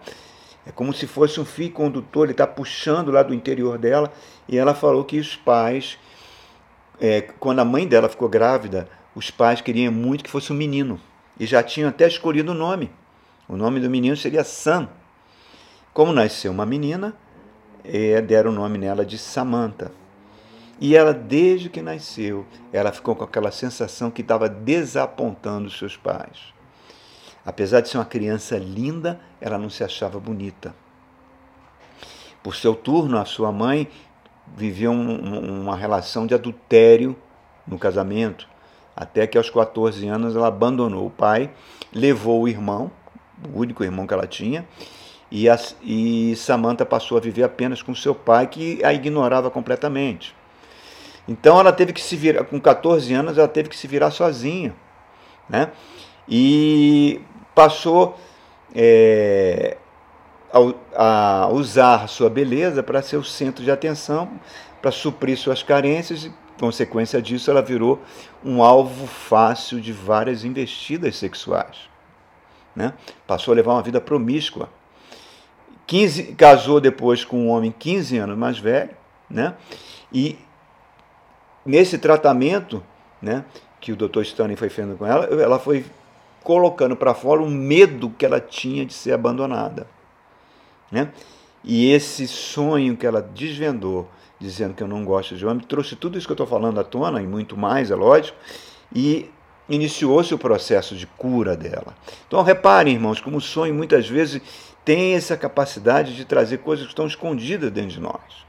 É 0.65 0.71
como 0.71 0.93
se 0.93 1.05
fosse 1.05 1.37
um 1.37 1.43
fio 1.43 1.69
condutor, 1.69 2.23
ele 2.23 2.31
está 2.31 2.47
puxando 2.47 3.11
lá 3.11 3.21
do 3.21 3.33
interior 3.33 3.77
dela, 3.77 4.11
e 4.47 4.57
ela 4.57 4.73
falou 4.73 5.03
que 5.03 5.19
os 5.19 5.35
pais, 5.35 5.97
é, 6.99 7.21
quando 7.21 7.59
a 7.59 7.65
mãe 7.65 7.85
dela 7.85 8.07
ficou 8.07 8.29
grávida, 8.29 8.87
os 9.13 9.29
pais 9.29 9.59
queriam 9.59 9.91
muito 9.91 10.23
que 10.23 10.31
fosse 10.31 10.53
um 10.53 10.55
menino, 10.55 10.97
e 11.37 11.45
já 11.45 11.61
tinham 11.61 11.89
até 11.89 12.07
escolhido 12.07 12.53
o 12.53 12.55
nome. 12.55 12.89
O 13.49 13.57
nome 13.57 13.81
do 13.81 13.89
menino 13.89 14.15
seria 14.15 14.45
Sam. 14.45 14.87
Como 15.93 16.13
nasceu 16.13 16.53
uma 16.53 16.65
menina, 16.65 17.13
é, 17.83 18.21
deram 18.21 18.49
o 18.49 18.53
nome 18.53 18.77
nela 18.77 19.05
de 19.05 19.17
Samantha. 19.17 19.91
E 20.79 20.95
ela, 20.95 21.13
desde 21.13 21.69
que 21.69 21.81
nasceu, 21.81 22.45
ela 22.73 22.91
ficou 22.91 23.15
com 23.15 23.23
aquela 23.23 23.51
sensação 23.51 24.11
que 24.11 24.21
estava 24.21 24.49
desapontando 24.49 25.67
os 25.67 25.77
seus 25.77 25.95
pais. 25.95 26.53
Apesar 27.45 27.81
de 27.81 27.89
ser 27.89 27.97
uma 27.97 28.05
criança 28.05 28.57
linda, 28.57 29.19
ela 29.39 29.57
não 29.57 29.69
se 29.69 29.83
achava 29.83 30.19
bonita. 30.19 30.75
Por 32.43 32.55
seu 32.55 32.75
turno, 32.75 33.17
a 33.17 33.25
sua 33.25 33.51
mãe 33.51 33.87
vivia 34.55 34.91
um, 34.91 35.61
uma 35.61 35.75
relação 35.75 36.27
de 36.27 36.33
adultério 36.33 37.15
no 37.65 37.79
casamento, 37.79 38.47
até 38.95 39.25
que 39.25 39.37
aos 39.37 39.49
14 39.49 40.07
anos 40.07 40.35
ela 40.35 40.47
abandonou 40.47 41.07
o 41.07 41.11
pai, 41.11 41.51
levou 41.93 42.41
o 42.41 42.47
irmão, 42.47 42.91
o 43.53 43.59
único 43.59 43.83
irmão 43.83 44.05
que 44.05 44.13
ela 44.13 44.27
tinha, 44.27 44.67
e, 45.31 45.49
a, 45.49 45.59
e 45.81 46.35
Samantha 46.35 46.85
passou 46.85 47.17
a 47.17 47.21
viver 47.21 47.43
apenas 47.43 47.81
com 47.81 47.95
seu 47.95 48.13
pai, 48.13 48.47
que 48.47 48.83
a 48.83 48.93
ignorava 48.93 49.49
completamente. 49.49 50.35
Então 51.27 51.59
ela 51.59 51.71
teve 51.71 51.91
que 51.91 52.01
se 52.01 52.15
virar, 52.15 52.43
com 52.43 52.59
14 52.59 53.13
anos, 53.13 53.37
ela 53.37 53.47
teve 53.47 53.69
que 53.69 53.75
se 53.75 53.87
virar 53.87 54.11
sozinha. 54.11 54.75
Né? 55.49 55.71
E 56.27 57.21
passou 57.53 58.17
é, 58.73 59.77
a, 60.95 61.43
a 61.43 61.47
usar 61.49 62.07
sua 62.07 62.29
beleza 62.29 62.83
para 62.83 63.01
ser 63.01 63.17
o 63.17 63.23
centro 63.23 63.63
de 63.63 63.71
atenção, 63.71 64.29
para 64.81 64.91
suprir 64.91 65.37
suas 65.37 65.63
carências, 65.63 66.25
e, 66.25 66.33
consequência 66.59 67.21
disso, 67.21 67.51
ela 67.51 67.61
virou 67.61 68.01
um 68.43 68.63
alvo 68.63 69.07
fácil 69.07 69.81
de 69.81 69.91
várias 69.91 70.43
investidas 70.43 71.15
sexuais. 71.17 71.89
Né? 72.75 72.93
Passou 73.25 73.51
a 73.51 73.55
levar 73.55 73.73
uma 73.73 73.81
vida 73.81 73.99
promíscua. 73.99 74.69
15, 75.87 76.33
casou 76.33 76.79
depois 76.79 77.23
com 77.23 77.45
um 77.45 77.49
homem 77.49 77.73
15 77.77 78.17
anos 78.17 78.37
mais 78.37 78.57
velho, 78.57 78.91
né? 79.29 79.53
e 80.11 80.37
nesse 81.65 81.97
tratamento, 81.97 82.83
né, 83.21 83.43
que 83.81 83.91
o 83.91 83.95
Dr. 83.95 84.21
Stanley 84.21 84.55
foi 84.55 84.69
fazendo 84.69 84.97
com 84.97 85.05
ela, 85.05 85.25
ela 85.25 85.59
foi 85.59 85.85
colocando 86.43 86.95
para 86.95 87.13
fora 87.13 87.41
o 87.41 87.49
medo 87.49 88.09
que 88.11 88.25
ela 88.25 88.39
tinha 88.39 88.85
de 88.85 88.93
ser 88.93 89.13
abandonada, 89.13 89.87
né? 90.91 91.11
E 91.63 91.91
esse 91.91 92.27
sonho 92.27 92.95
que 92.95 93.07
ela 93.07 93.19
desvendou, 93.19 94.07
dizendo 94.39 94.75
que 94.75 94.83
eu 94.83 94.87
não 94.87 95.03
gosto 95.03 95.35
de 95.35 95.43
homem, 95.43 95.65
trouxe 95.65 95.95
tudo 95.95 96.15
isso 96.17 96.27
que 96.27 96.31
eu 96.31 96.35
estou 96.35 96.45
falando 96.45 96.79
à 96.79 96.83
tona, 96.83 97.19
e 97.19 97.25
muito 97.25 97.57
mais, 97.57 97.89
é 97.89 97.95
lógico, 97.95 98.37
e 98.93 99.31
iniciou-se 99.67 100.31
o 100.31 100.37
processo 100.37 100.95
de 100.95 101.07
cura 101.07 101.57
dela. 101.57 101.95
Então 102.27 102.43
reparem, 102.43 102.93
irmãos, 102.93 103.19
como 103.19 103.37
o 103.37 103.41
sonho 103.41 103.73
muitas 103.73 104.07
vezes 104.07 104.39
tem 104.83 105.15
essa 105.15 105.35
capacidade 105.35 106.15
de 106.15 106.23
trazer 106.25 106.59
coisas 106.59 106.85
que 106.85 106.91
estão 106.91 107.07
escondidas 107.07 107.71
dentro 107.71 107.89
de 107.89 107.99
nós. 107.99 108.45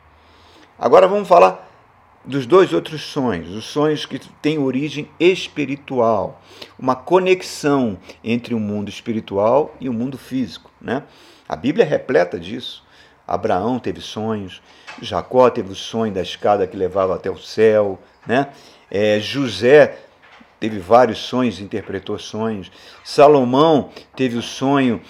Agora 0.79 1.09
vamos 1.09 1.27
falar 1.27 1.66
dos 2.27 2.45
dois 2.45 2.73
outros 2.73 3.03
sonhos, 3.03 3.51
os 3.55 3.65
sonhos 3.65 4.05
que 4.05 4.19
têm 4.19 4.59
origem 4.59 5.09
espiritual, 5.19 6.43
uma 6.79 6.97
conexão 6.97 7.99
entre 8.23 8.55
o 8.55 8.61
mundo 8.61 8.89
espiritual 8.89 9.75
e 9.81 9.89
o 9.89 9.93
mundo 9.93 10.19
físico. 10.19 10.71
Né? 10.81 11.05
A 11.49 11.55
Bíblia 11.55 11.85
é 11.85 11.89
repleta 11.89 12.39
disso. 12.39 12.85
Abraão 13.27 13.79
teve 13.79 14.01
sonhos, 14.01 14.63
Jacó 15.03 15.51
teve 15.51 15.73
o 15.73 15.75
sonho 15.75 16.13
da 16.13 16.23
escada 16.23 16.67
que 16.67 16.77
levava 16.77 17.17
até 17.17 17.29
o 17.29 17.37
céu, 17.37 17.99
né? 18.25 18.49
É, 18.89 19.19
José 19.19 19.99
teve 20.61 20.79
vários 20.79 21.19
sonhos, 21.19 21.59
interpretou 21.59 22.17
sonhos. 22.21 22.71
Salomão 23.03 23.91
teve 24.15 24.37
o 24.37 24.43
sonho 24.43 25.01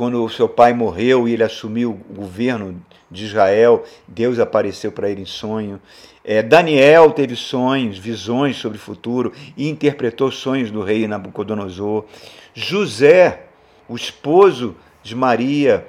quando 0.00 0.24
o 0.24 0.30
seu 0.30 0.48
pai 0.48 0.72
morreu 0.72 1.28
e 1.28 1.34
ele 1.34 1.42
assumiu 1.42 2.00
o 2.08 2.14
governo 2.14 2.82
de 3.10 3.26
Israel, 3.26 3.84
Deus 4.08 4.38
apareceu 4.38 4.90
para 4.90 5.10
ele 5.10 5.20
em 5.20 5.26
sonho. 5.26 5.78
É, 6.24 6.42
Daniel 6.42 7.10
teve 7.10 7.36
sonhos, 7.36 7.98
visões 7.98 8.56
sobre 8.56 8.78
o 8.78 8.80
futuro 8.80 9.30
e 9.58 9.68
interpretou 9.68 10.32
sonhos 10.32 10.70
do 10.70 10.82
rei 10.82 11.06
Nabucodonosor. 11.06 12.06
José, 12.54 13.42
o 13.86 13.94
esposo 13.94 14.74
de 15.02 15.14
Maria, 15.14 15.86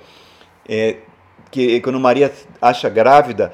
é, 0.68 0.98
que 1.50 1.80
quando 1.80 1.98
Maria 1.98 2.34
acha 2.62 2.90
grávida, 2.90 3.54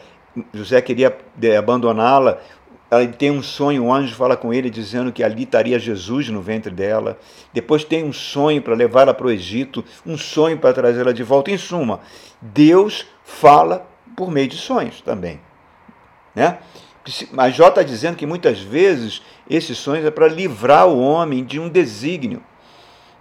José 0.52 0.82
queria 0.82 1.16
é, 1.40 1.56
abandoná-la, 1.56 2.42
ela 2.90 3.06
tem 3.06 3.30
um 3.30 3.44
sonho, 3.44 3.86
o 3.86 3.94
anjo 3.94 4.16
fala 4.16 4.38
com 4.38 4.54
ele 4.54 4.70
dizendo 4.70 5.12
que 5.12 5.22
ali 5.22 5.44
estaria 5.44 5.78
Jesus 5.78 6.30
no 6.30 6.42
ventre 6.42 6.74
dela. 6.74 7.20
Depois 7.54 7.84
tem 7.84 8.04
um 8.04 8.14
sonho 8.14 8.62
para 8.62 8.74
levá-la 8.74 9.14
para 9.14 9.28
o 9.28 9.32
Egito, 9.32 9.84
um 10.06 10.18
sonho 10.18 10.58
para 10.58 10.74
trazê-la 10.74 11.12
de 11.12 11.24
volta. 11.24 11.52
Em 11.52 11.58
suma, 11.58 12.00
Deus 12.42 13.06
fala 13.26 13.86
por 14.16 14.32
meio 14.32 14.48
de 14.48 14.56
sonhos 14.56 15.02
também. 15.02 15.40
Né? 16.34 16.60
Mas 17.32 17.56
Jó 17.56 17.68
está 17.68 17.84
dizendo 17.84 18.16
que 18.16 18.26
muitas 18.26 18.60
vezes 18.60 19.22
esses 19.50 19.78
sonhos 19.78 20.06
é 20.06 20.12
para 20.12 20.28
livrar 20.28 20.88
o 20.88 21.00
homem 21.00 21.44
de 21.44 21.60
um 21.60 21.68
desígnio, 21.68 22.42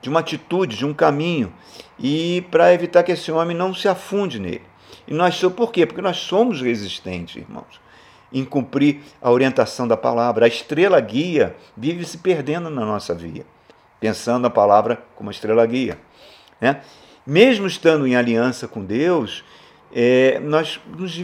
de 0.01 0.09
uma 0.09 0.21
atitude, 0.21 0.77
de 0.77 0.87
um 0.87 0.95
caminho, 0.95 1.53
e 1.99 2.45
para 2.53 2.73
evitar 2.73 3.03
que 3.03 3.13
esse 3.13 3.33
homem 3.33 3.57
não 3.57 3.75
se 3.75 3.89
afunde 3.89 4.39
nele. 4.39 4.63
E 5.09 5.15
nós 5.15 5.41
por 5.57 5.73
quê? 5.73 5.87
Porque 5.87 6.03
nós 6.03 6.19
somos 6.19 6.61
resistentes, 6.61 7.37
irmãos 7.37 7.86
em 8.33 8.45
cumprir 8.45 9.01
a 9.21 9.31
orientação 9.31 9.87
da 9.87 9.97
palavra. 9.97 10.45
A 10.45 10.49
estrela 10.49 11.01
guia 11.01 11.55
vive 11.77 12.05
se 12.05 12.19
perdendo 12.19 12.69
na 12.71 12.85
nossa 12.85 13.15
via, 13.15 13.47
pensando 14.01 14.43
na 14.43 14.51
palavra 14.51 15.03
como 15.15 15.31
estrela 15.31 15.65
guia. 15.67 15.99
Né? 16.61 16.81
Mesmo 17.27 17.67
estando 17.67 18.07
em 18.07 18.17
aliança 18.17 18.69
com 18.69 18.85
Deus, 18.85 19.45
é, 19.93 20.39
nós 20.41 20.81
nos 20.97 21.17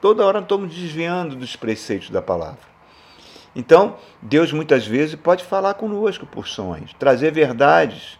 toda 0.00 0.24
hora 0.24 0.40
estamos 0.40 0.74
desviando 0.74 1.36
dos 1.36 1.56
preceitos 1.56 2.10
da 2.10 2.22
palavra. 2.22 2.76
Então, 3.54 3.96
Deus 4.20 4.52
muitas 4.52 4.86
vezes 4.86 5.14
pode 5.14 5.42
falar 5.42 5.74
conosco 5.74 6.26
por 6.26 6.46
sonhos, 6.46 6.92
trazer 6.98 7.32
verdades. 7.32 8.18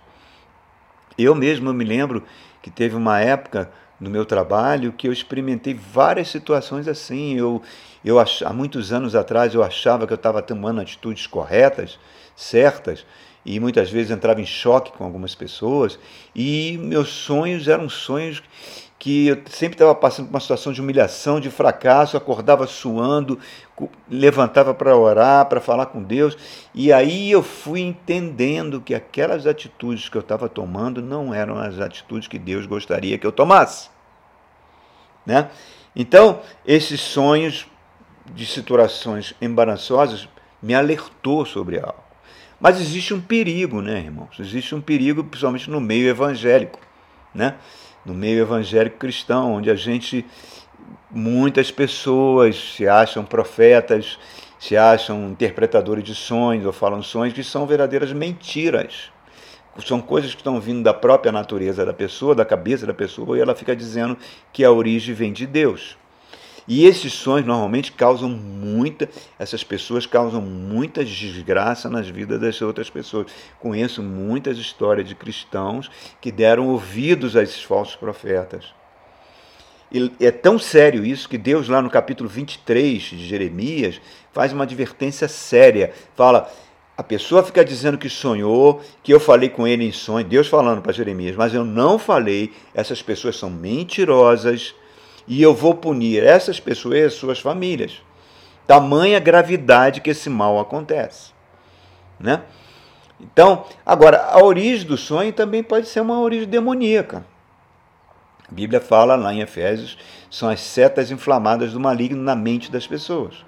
Eu 1.19 1.35
mesmo 1.35 1.73
me 1.75 1.85
lembro 1.85 2.23
que 2.63 2.71
teve 2.71 2.97
uma 2.97 3.21
época 3.21 3.71
no 4.01 4.11
meu 4.11 4.25
trabalho 4.25 4.93
que 4.93 5.07
eu 5.07 5.13
experimentei 5.13 5.75
várias 5.75 6.29
situações 6.29 6.89
assim. 6.89 7.35
Eu, 7.35 7.63
eu 8.07 8.21
ach, 8.21 8.41
há 8.45 8.53
muitos 8.53 8.93
anos 8.93 9.17
atrás 9.17 9.53
eu 9.53 9.65
achava 9.65 10.07
que 10.07 10.13
eu 10.13 10.17
estava 10.17 10.41
tomando 10.41 10.81
atitudes 10.81 11.27
corretas, 11.27 11.99
certas, 12.37 13.05
e 13.45 13.59
muitas 13.59 13.91
vezes 13.91 14.13
entrava 14.13 14.41
em 14.41 14.47
choque 14.47 14.93
com 14.93 15.03
algumas 15.03 15.35
pessoas. 15.35 15.99
E 16.35 16.79
meus 16.79 17.09
sonhos 17.09 17.67
eram 17.67 17.89
sonhos 17.89 18.45
que 18.97 19.27
eu 19.27 19.43
sempre 19.51 19.75
estava 19.75 19.93
passando 19.93 20.27
por 20.27 20.35
uma 20.35 20.41
situação 20.41 20.73
de 20.73 20.81
humilhação, 20.81 21.41
de 21.41 21.51
fracasso, 21.51 22.17
acordava 22.17 22.65
suando, 22.69 23.41
levantava 24.09 24.73
para 24.73 24.97
orar, 24.97 25.47
para 25.47 25.61
falar 25.61 25.87
com 25.87 26.01
Deus, 26.01 26.37
e 26.73 26.93
aí 26.93 27.31
eu 27.31 27.43
fui 27.43 27.81
entendendo 27.81 28.81
que 28.81 28.95
aquelas 28.95 29.47
atitudes 29.47 30.09
que 30.09 30.17
eu 30.17 30.23
estava 30.23 30.49
tomando 30.49 31.03
não 31.03 31.35
eram 31.35 31.59
as 31.59 31.81
atitudes 31.81 32.29
que 32.29 32.39
Deus 32.39 32.67
gostaria 32.67 33.19
que 33.19 33.27
eu 33.27 33.33
tomasse. 33.33 33.91
Né? 35.27 35.51
Então, 35.95 36.41
esses 36.65 37.01
sonhos 37.01 37.67
de 38.35 38.47
situações 38.47 39.35
embaraçosas 39.41 40.29
me 40.63 40.75
alertou 40.75 41.45
sobre 41.45 41.79
algo. 41.79 42.05
Mas 42.61 42.81
existe 42.81 43.13
um 43.13 43.21
perigo, 43.21 43.83
né, 43.83 43.99
irmãos? 44.01 44.39
Existe 44.41 44.75
um 44.75 44.81
perigo, 44.81 45.23
principalmente 45.23 45.71
no 45.71 45.81
meio 45.81 46.09
evangélico, 46.09 46.81
né? 47.35 47.57
no 48.07 48.15
meio 48.15 48.41
evangélico 48.41 48.99
cristão, 48.99 49.55
onde 49.55 49.69
a 49.69 49.75
gente, 49.75 50.25
muitas 51.11 51.73
pessoas 51.73 52.75
se 52.77 52.87
acham 52.87 53.25
profetas, 53.25 54.17
se 54.59 54.77
acham 54.77 55.29
interpretadores 55.29 56.05
de 56.05 56.15
sonhos 56.15 56.65
ou 56.65 56.73
falam 56.73 57.03
sonhos 57.03 57.35
que 57.35 57.43
são 57.43 57.67
verdadeiras 57.67 58.13
mentiras. 58.13 59.11
São 59.85 60.01
coisas 60.01 60.31
que 60.31 60.41
estão 60.41 60.59
vindo 60.59 60.83
da 60.83 60.95
própria 60.95 61.31
natureza 61.31 61.85
da 61.85 61.93
pessoa, 61.93 62.35
da 62.35 62.47
cabeça 62.47 62.87
da 62.87 62.95
pessoa, 62.95 63.37
e 63.37 63.41
ela 63.43 63.55
fica 63.55 63.77
dizendo 63.77 64.17
que 64.51 64.65
a 64.65 64.71
origem 64.71 65.15
vem 65.15 65.33
de 65.33 65.47
Deus. 65.47 65.99
E 66.69 66.85
esses 66.85 67.13
sonhos 67.13 67.47
normalmente 67.47 67.93
causam 67.93 68.29
muita, 68.29 69.09
essas 69.39 69.63
pessoas 69.63 70.05
causam 70.05 70.41
muita 70.41 71.05
desgraça 71.05 71.89
nas 71.89 72.09
vidas 72.09 72.41
das 72.41 72.61
outras 72.61 72.91
pessoas. 72.91 73.27
Conheço 73.61 74.03
muitas 74.03 74.59
histórias 74.59 75.09
de 75.09 75.15
cristãos 75.15 75.91
que 76.21 76.33
deram 76.33 76.69
ouvidos 76.69 77.37
a 77.37 77.43
esses 77.43 77.63
falsos 77.63 77.95
profetas. 77.95 78.75
E 79.93 80.11
é 80.19 80.33
tão 80.33 80.59
sério 80.59 81.05
isso 81.05 81.29
que 81.29 81.39
Deus, 81.39 81.69
lá 81.69 81.81
no 81.81 81.89
capítulo 81.89 82.29
23 82.29 83.01
de 83.01 83.25
Jeremias, 83.25 84.01
faz 84.33 84.53
uma 84.53 84.65
advertência 84.65 85.29
séria. 85.29 85.93
Fala, 86.17 86.53
a 86.97 87.03
pessoa 87.05 87.45
fica 87.45 87.65
dizendo 87.65 87.97
que 87.97 88.09
sonhou, 88.09 88.83
que 89.05 89.15
eu 89.15 89.21
falei 89.21 89.49
com 89.49 89.69
ele 89.69 89.85
em 89.85 89.93
sonho, 89.93 90.27
Deus 90.27 90.49
falando 90.49 90.83
para 90.83 90.93
Jeremias, 90.93 91.37
mas 91.37 91.55
eu 91.55 91.65
não 91.65 91.99
falei, 91.99 92.53
essas 92.75 93.01
pessoas 93.01 93.37
são 93.37 93.51
mentirosas 93.51 94.75
e 95.27 95.43
eu 95.43 95.55
vou 95.55 95.75
punir 95.75 96.23
essas 96.23 96.61
pessoas 96.61 96.95
e 96.97 97.05
as 97.05 97.15
suas 97.15 97.39
famílias. 97.39 98.03
Tamanha 98.67 99.19
gravidade 99.19 100.01
que 100.01 100.11
esse 100.11 100.29
mal 100.29 100.59
acontece. 100.59 101.33
Né? 102.19 102.43
Então, 103.21 103.65
agora, 103.85 104.25
a 104.25 104.43
origem 104.43 104.87
do 104.87 104.97
sonho 104.97 105.33
também 105.33 105.63
pode 105.63 105.87
ser 105.87 106.01
uma 106.01 106.21
origem 106.21 106.49
demoníaca. 106.49 107.25
A 108.49 108.55
Bíblia 108.55 108.81
fala 108.81 109.17
lá 109.17 109.33
em 109.33 109.41
Efésios, 109.41 109.99
são 110.31 110.49
as 110.49 110.61
setas 110.61 111.11
inflamadas 111.11 111.73
do 111.73 111.81
maligno 111.81 112.23
na 112.23 112.37
mente 112.37 112.71
das 112.71 112.87
pessoas. 112.87 113.45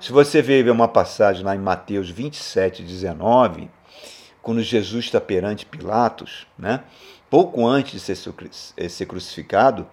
Se 0.00 0.10
você 0.10 0.42
ver 0.42 0.68
uma 0.68 0.88
passagem 0.88 1.44
lá 1.44 1.54
em 1.54 1.60
Mateus 1.60 2.10
27, 2.10 2.82
19, 2.82 3.70
quando 4.42 4.60
Jesus 4.60 5.04
está 5.04 5.20
perante 5.20 5.64
Pilatos, 5.64 6.46
né, 6.58 6.82
pouco 7.30 7.64
antes 7.64 8.04
de 8.04 8.88
ser 8.90 9.06
crucificado, 9.06 9.86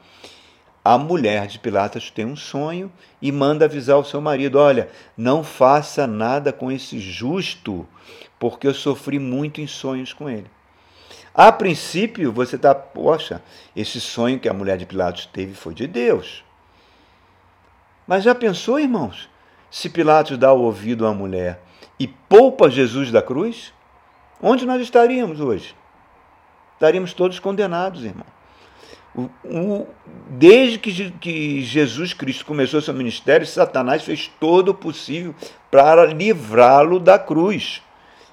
a 0.92 0.98
mulher 0.98 1.46
de 1.46 1.60
Pilatos 1.60 2.10
tem 2.10 2.26
um 2.26 2.36
sonho 2.36 2.92
e 3.22 3.32
manda 3.32 3.66
avisar 3.66 4.00
o 4.00 4.04
seu 4.04 4.20
marido: 4.20 4.58
Olha, 4.58 4.90
não 5.16 5.44
faça 5.44 6.08
nada 6.08 6.52
com 6.52 6.72
esse 6.72 7.00
justo, 7.00 7.88
porque 8.40 8.66
eu 8.66 8.74
sofri 8.74 9.20
muito 9.20 9.62
em 9.62 9.68
sonhos 9.68 10.14
com 10.14 10.28
ele. 10.28 10.50
A 11.32 11.52
princípio, 11.52 12.32
você 12.32 12.56
está, 12.56 12.74
poxa, 12.74 13.40
esse 13.76 14.02
sonho 14.02 14.40
que 14.40 14.50
a 14.50 14.54
mulher 14.54 14.80
de 14.80 14.88
Pilatos 14.88 15.28
teve 15.28 15.54
foi 15.54 15.76
de 15.76 15.86
Deus. 15.86 16.44
Mas 18.08 18.24
já 18.24 18.34
pensou, 18.34 18.80
irmãos, 18.80 19.30
se 19.70 19.92
Pilatos 19.92 20.40
dá 20.40 20.52
o 20.52 20.64
ouvido 20.64 21.06
à 21.06 21.14
mulher 21.14 21.62
e 22.00 22.08
poupa 22.08 22.68
Jesus 22.68 23.12
da 23.12 23.22
cruz? 23.22 23.72
Onde 24.42 24.66
nós 24.66 24.82
estaríamos 24.82 25.40
hoje? 25.40 25.76
Estaríamos 26.74 27.14
todos 27.14 27.38
condenados, 27.38 28.04
irmão. 28.04 28.39
O, 29.16 29.30
o, 29.44 29.88
desde 30.30 30.78
que, 30.78 31.12
que 31.12 31.62
Jesus 31.62 32.14
Cristo 32.14 32.46
começou 32.46 32.82
seu 32.82 32.94
ministério, 32.94 33.46
Satanás 33.46 34.04
fez 34.04 34.32
todo 34.40 34.70
o 34.70 34.74
possível 34.74 35.34
para 35.72 36.06
livrá-lo 36.06 37.00
da 37.00 37.18
cruz. 37.18 37.82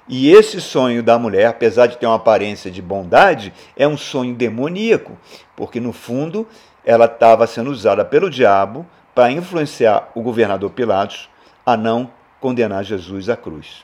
E 0.07 0.31
esse 0.31 0.61
sonho 0.61 1.03
da 1.03 1.19
mulher, 1.19 1.47
apesar 1.47 1.87
de 1.87 1.97
ter 1.97 2.05
uma 2.05 2.15
aparência 2.15 2.71
de 2.71 2.81
bondade, 2.81 3.53
é 3.75 3.87
um 3.87 3.97
sonho 3.97 4.33
demoníaco, 4.33 5.17
porque 5.55 5.79
no 5.79 5.91
fundo 5.91 6.47
ela 6.85 7.05
estava 7.05 7.45
sendo 7.45 7.69
usada 7.69 8.05
pelo 8.05 8.29
diabo 8.29 8.85
para 9.13 9.31
influenciar 9.31 10.09
o 10.15 10.21
governador 10.21 10.69
Pilatos 10.71 11.29
a 11.65 11.75
não 11.75 12.09
condenar 12.39 12.83
Jesus 12.85 13.27
à 13.27 13.35
cruz, 13.35 13.83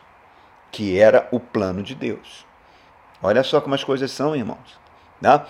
que 0.72 0.98
era 0.98 1.28
o 1.32 1.40
plano 1.40 1.84
de 1.84 1.94
Deus. 1.94 2.46
Olha 3.22 3.44
só 3.44 3.60
como 3.60 3.76
as 3.76 3.84
coisas 3.84 4.12
são, 4.12 4.36
irmãos. 4.36 4.80
Tá? 5.22 5.46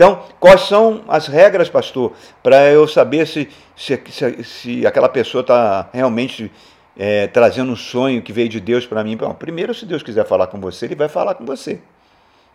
Então, 0.00 0.22
quais 0.40 0.62
são 0.62 1.04
as 1.06 1.26
regras, 1.26 1.68
pastor, 1.68 2.14
para 2.42 2.70
eu 2.70 2.88
saber 2.88 3.26
se, 3.26 3.50
se, 3.76 4.00
se, 4.08 4.44
se 4.44 4.86
aquela 4.86 5.10
pessoa 5.10 5.42
está 5.42 5.90
realmente 5.92 6.50
é, 6.96 7.26
trazendo 7.26 7.72
um 7.72 7.76
sonho 7.76 8.22
que 8.22 8.32
veio 8.32 8.48
de 8.48 8.60
Deus 8.60 8.86
para 8.86 9.04
mim? 9.04 9.14
Bom, 9.14 9.34
primeiro, 9.34 9.74
se 9.74 9.84
Deus 9.84 10.02
quiser 10.02 10.24
falar 10.24 10.46
com 10.46 10.58
você, 10.58 10.86
ele 10.86 10.94
vai 10.94 11.10
falar 11.10 11.34
com 11.34 11.44
você. 11.44 11.82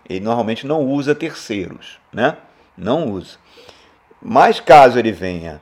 Ele 0.09 0.21
normalmente 0.21 0.65
não 0.65 0.81
usa 0.81 1.13
terceiros, 1.13 1.99
né? 2.11 2.35
Não 2.75 3.11
usa. 3.11 3.37
Mas 4.19 4.59
caso 4.59 4.97
ele 4.97 5.11
venha 5.11 5.61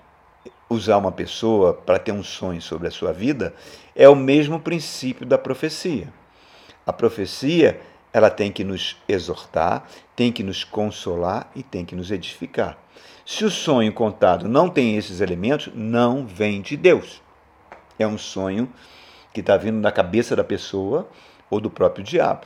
usar 0.70 0.96
uma 0.96 1.12
pessoa 1.12 1.74
para 1.74 2.00
ter 2.00 2.14
um 2.14 2.24
sonho 2.24 2.62
sobre 2.62 2.88
a 2.88 2.92
sua 2.92 3.12
vida, 3.12 3.54
é 3.94 4.08
o 4.08 4.16
mesmo 4.16 4.58
princípio 4.58 5.26
da 5.26 5.38
profecia. 5.38 6.08
A 6.88 6.94
profecia, 6.94 7.82
ela 8.14 8.30
tem 8.30 8.52
que 8.52 8.64
nos 8.64 8.96
exortar, 9.08 9.86
tem 10.16 10.32
que 10.32 10.44
nos 10.44 10.64
consolar 10.64 11.50
e 11.56 11.64
tem 11.64 11.84
que 11.84 11.96
nos 11.96 12.12
edificar. 12.12 12.78
Se 13.26 13.44
o 13.44 13.50
sonho 13.50 13.92
contado 13.92 14.48
não 14.48 14.70
tem 14.70 14.96
esses 14.96 15.20
elementos, 15.20 15.74
não 15.74 16.26
vem 16.26 16.62
de 16.62 16.78
Deus. 16.78 17.22
É 17.98 18.06
um 18.06 18.18
sonho 18.18 18.72
que 19.34 19.40
está 19.40 19.58
vindo 19.58 19.82
da 19.82 19.92
cabeça 19.92 20.36
da 20.36 20.44
pessoa 20.44 21.10
ou 21.50 21.60
do 21.60 21.70
próprio 21.70 22.04
diabo. 22.04 22.46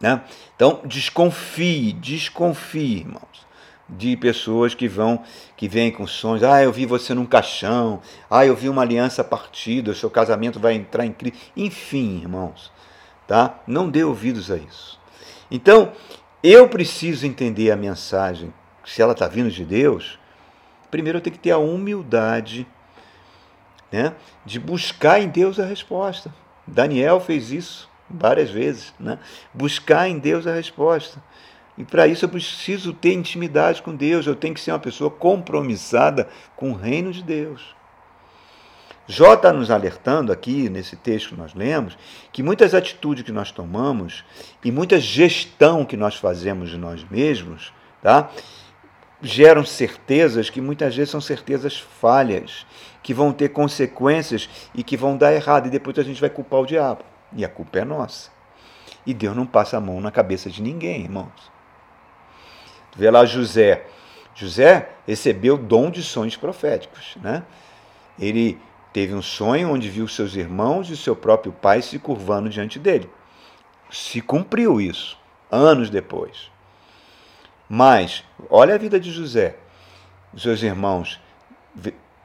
Né? 0.00 0.22
Então, 0.54 0.80
desconfie, 0.84 1.92
desconfie, 1.92 2.98
irmãos 2.98 3.46
de 3.88 4.16
pessoas 4.16 4.74
que 4.74 4.88
vão, 4.88 5.22
que 5.56 5.68
vêm 5.68 5.90
com 5.90 6.06
sonhos. 6.06 6.42
Ah, 6.42 6.62
eu 6.62 6.72
vi 6.72 6.86
você 6.86 7.14
num 7.14 7.26
caixão. 7.26 8.00
Ah, 8.28 8.44
eu 8.44 8.56
vi 8.56 8.68
uma 8.68 8.82
aliança 8.82 9.22
partida. 9.22 9.90
O 9.90 9.94
seu 9.94 10.10
casamento 10.10 10.58
vai 10.58 10.74
entrar 10.74 11.06
em 11.06 11.12
crise. 11.12 11.36
Enfim, 11.56 12.18
irmãos, 12.18 12.72
tá? 13.26 13.58
Não 13.66 13.88
dê 13.88 14.04
ouvidos 14.04 14.50
a 14.50 14.56
isso. 14.56 15.00
Então, 15.50 15.92
eu 16.42 16.68
preciso 16.68 17.26
entender 17.26 17.70
a 17.70 17.76
mensagem. 17.76 18.52
Se 18.84 19.02
ela 19.02 19.12
está 19.12 19.26
vindo 19.26 19.50
de 19.50 19.64
Deus, 19.64 20.18
primeiro 20.90 21.18
eu 21.18 21.22
tenho 21.22 21.34
que 21.34 21.42
ter 21.42 21.50
a 21.50 21.58
humildade, 21.58 22.66
né, 23.90 24.14
de 24.44 24.58
buscar 24.58 25.20
em 25.20 25.28
Deus 25.28 25.58
a 25.58 25.64
resposta. 25.64 26.32
Daniel 26.66 27.20
fez 27.20 27.50
isso 27.50 27.88
várias 28.08 28.50
vezes, 28.50 28.94
né? 28.98 29.18
Buscar 29.52 30.08
em 30.08 30.18
Deus 30.18 30.46
a 30.46 30.54
resposta. 30.54 31.22
E 31.78 31.84
para 31.84 32.06
isso 32.06 32.24
eu 32.24 32.28
preciso 32.28 32.92
ter 32.92 33.12
intimidade 33.12 33.82
com 33.82 33.94
Deus, 33.94 34.26
eu 34.26 34.34
tenho 34.34 34.54
que 34.54 34.60
ser 34.60 34.72
uma 34.72 34.78
pessoa 34.78 35.10
compromissada 35.10 36.28
com 36.56 36.70
o 36.70 36.74
reino 36.74 37.12
de 37.12 37.22
Deus. 37.22 37.74
Jó 39.06 39.34
está 39.34 39.52
nos 39.52 39.70
alertando 39.70 40.32
aqui, 40.32 40.68
nesse 40.68 40.96
texto 40.96 41.30
que 41.30 41.36
nós 41.36 41.54
lemos, 41.54 41.96
que 42.32 42.42
muitas 42.42 42.74
atitudes 42.74 43.22
que 43.22 43.30
nós 43.30 43.52
tomamos 43.52 44.24
e 44.64 44.72
muita 44.72 44.98
gestão 44.98 45.84
que 45.84 45.96
nós 45.96 46.16
fazemos 46.16 46.70
de 46.70 46.76
nós 46.76 47.04
mesmos, 47.08 47.72
tá? 48.02 48.30
geram 49.22 49.64
certezas 49.64 50.50
que 50.50 50.60
muitas 50.60 50.94
vezes 50.94 51.10
são 51.10 51.20
certezas 51.20 51.78
falhas, 51.78 52.66
que 53.02 53.14
vão 53.14 53.32
ter 53.32 53.50
consequências 53.50 54.48
e 54.74 54.82
que 54.82 54.96
vão 54.96 55.16
dar 55.16 55.32
errado, 55.32 55.66
e 55.66 55.70
depois 55.70 55.98
a 55.98 56.02
gente 56.02 56.20
vai 56.20 56.30
culpar 56.30 56.60
o 56.60 56.66
diabo. 56.66 57.04
E 57.32 57.44
a 57.44 57.48
culpa 57.48 57.78
é 57.78 57.84
nossa. 57.84 58.30
E 59.06 59.14
Deus 59.14 59.36
não 59.36 59.46
passa 59.46 59.76
a 59.76 59.80
mão 59.80 60.00
na 60.00 60.10
cabeça 60.10 60.50
de 60.50 60.60
ninguém, 60.60 61.02
irmãos. 61.02 61.50
Vê 62.96 63.10
lá 63.10 63.24
José. 63.24 63.86
José 64.34 64.90
recebeu 65.06 65.56
dom 65.56 65.90
de 65.90 66.02
sonhos 66.02 66.36
proféticos. 66.36 67.16
Né? 67.22 67.42
Ele 68.18 68.58
teve 68.96 69.12
um 69.12 69.20
sonho 69.20 69.70
onde 69.70 69.90
viu 69.90 70.08
seus 70.08 70.34
irmãos 70.36 70.88
e 70.88 70.96
seu 70.96 71.14
próprio 71.14 71.52
pai 71.52 71.82
se 71.82 71.98
curvando 71.98 72.48
diante 72.48 72.78
dele. 72.78 73.10
Se 73.90 74.22
cumpriu 74.22 74.80
isso, 74.80 75.18
anos 75.50 75.90
depois. 75.90 76.50
Mas, 77.68 78.24
olha 78.48 78.74
a 78.74 78.78
vida 78.78 78.98
de 78.98 79.12
José. 79.12 79.58
Os 80.32 80.40
seus 80.40 80.62
irmãos 80.62 81.20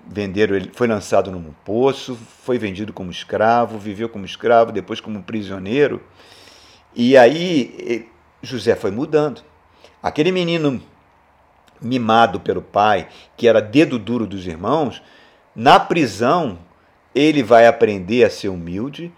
venderam 0.07 0.55
ele, 0.55 0.71
foi 0.73 0.87
lançado 0.87 1.29
num 1.29 1.51
poço, 1.65 2.15
foi 2.15 2.57
vendido 2.57 2.93
como 2.93 3.11
escravo, 3.11 3.77
viveu 3.77 4.07
como 4.07 4.23
escravo, 4.23 4.71
depois 4.71 5.01
como 5.01 5.21
prisioneiro. 5.21 6.01
E 6.95 7.17
aí 7.17 8.09
José 8.41 8.77
foi 8.77 8.91
mudando. 8.91 9.41
Aquele 10.01 10.31
menino 10.31 10.81
mimado 11.81 12.39
pelo 12.39 12.61
pai, 12.61 13.09
que 13.35 13.45
era 13.45 13.61
dedo 13.61 13.99
duro 13.99 14.25
dos 14.25 14.47
irmãos, 14.47 15.03
na 15.55 15.79
prisão 15.79 16.59
ele 17.13 17.43
vai 17.43 17.67
aprender 17.67 18.23
a 18.23 18.29
ser 18.29 18.49
humilde 18.49 19.11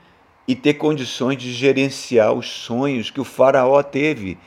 e 0.48 0.56
ter 0.56 0.74
condições 0.76 1.38
de 1.38 1.54
gerenciar 1.54 2.34
os 2.34 2.50
sonhos 2.50 3.10
que 3.10 3.22
o 3.22 3.24
faraó 3.24 3.82
teve. 3.82 4.38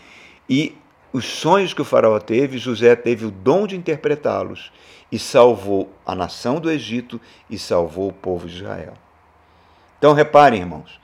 E 0.49 0.77
os 1.13 1.25
sonhos 1.25 1.73
que 1.73 1.81
o 1.81 1.85
faraó 1.85 2.19
teve, 2.19 2.59
José 2.59 2.95
teve 2.95 3.25
o 3.25 3.31
dom 3.31 3.67
de 3.67 3.77
interpretá-los 3.77 4.73
e 5.11 5.19
salvou 5.19 5.93
a 6.05 6.15
nação 6.15 6.61
do 6.61 6.71
Egito 6.71 7.21
e 7.49 7.59
salvou 7.59 8.09
o 8.09 8.13
povo 8.13 8.47
de 8.47 8.57
Israel. 8.57 8.95
Então 9.99 10.13
reparem, 10.13 10.61
irmãos, 10.61 11.01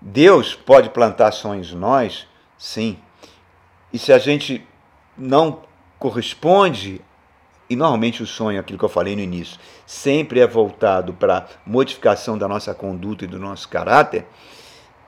Deus 0.00 0.54
pode 0.54 0.90
plantar 0.90 1.32
sonhos 1.32 1.72
em 1.72 1.76
nós, 1.76 2.26
sim, 2.56 2.98
e 3.92 3.98
se 3.98 4.12
a 4.12 4.18
gente 4.18 4.66
não 5.16 5.62
corresponde, 5.98 7.00
e 7.68 7.76
normalmente 7.76 8.22
o 8.22 8.26
sonho, 8.26 8.58
aquilo 8.58 8.78
que 8.78 8.84
eu 8.84 8.88
falei 8.88 9.14
no 9.14 9.22
início, 9.22 9.58
sempre 9.86 10.40
é 10.40 10.46
voltado 10.46 11.12
para 11.12 11.46
modificação 11.66 12.38
da 12.38 12.48
nossa 12.48 12.74
conduta 12.74 13.24
e 13.24 13.28
do 13.28 13.38
nosso 13.38 13.68
caráter, 13.68 14.26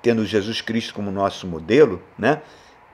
tendo 0.03 0.25
Jesus 0.27 0.61
Cristo 0.61 0.94
como 0.94 1.11
nosso 1.11 1.46
modelo, 1.46 2.03
né? 2.18 2.42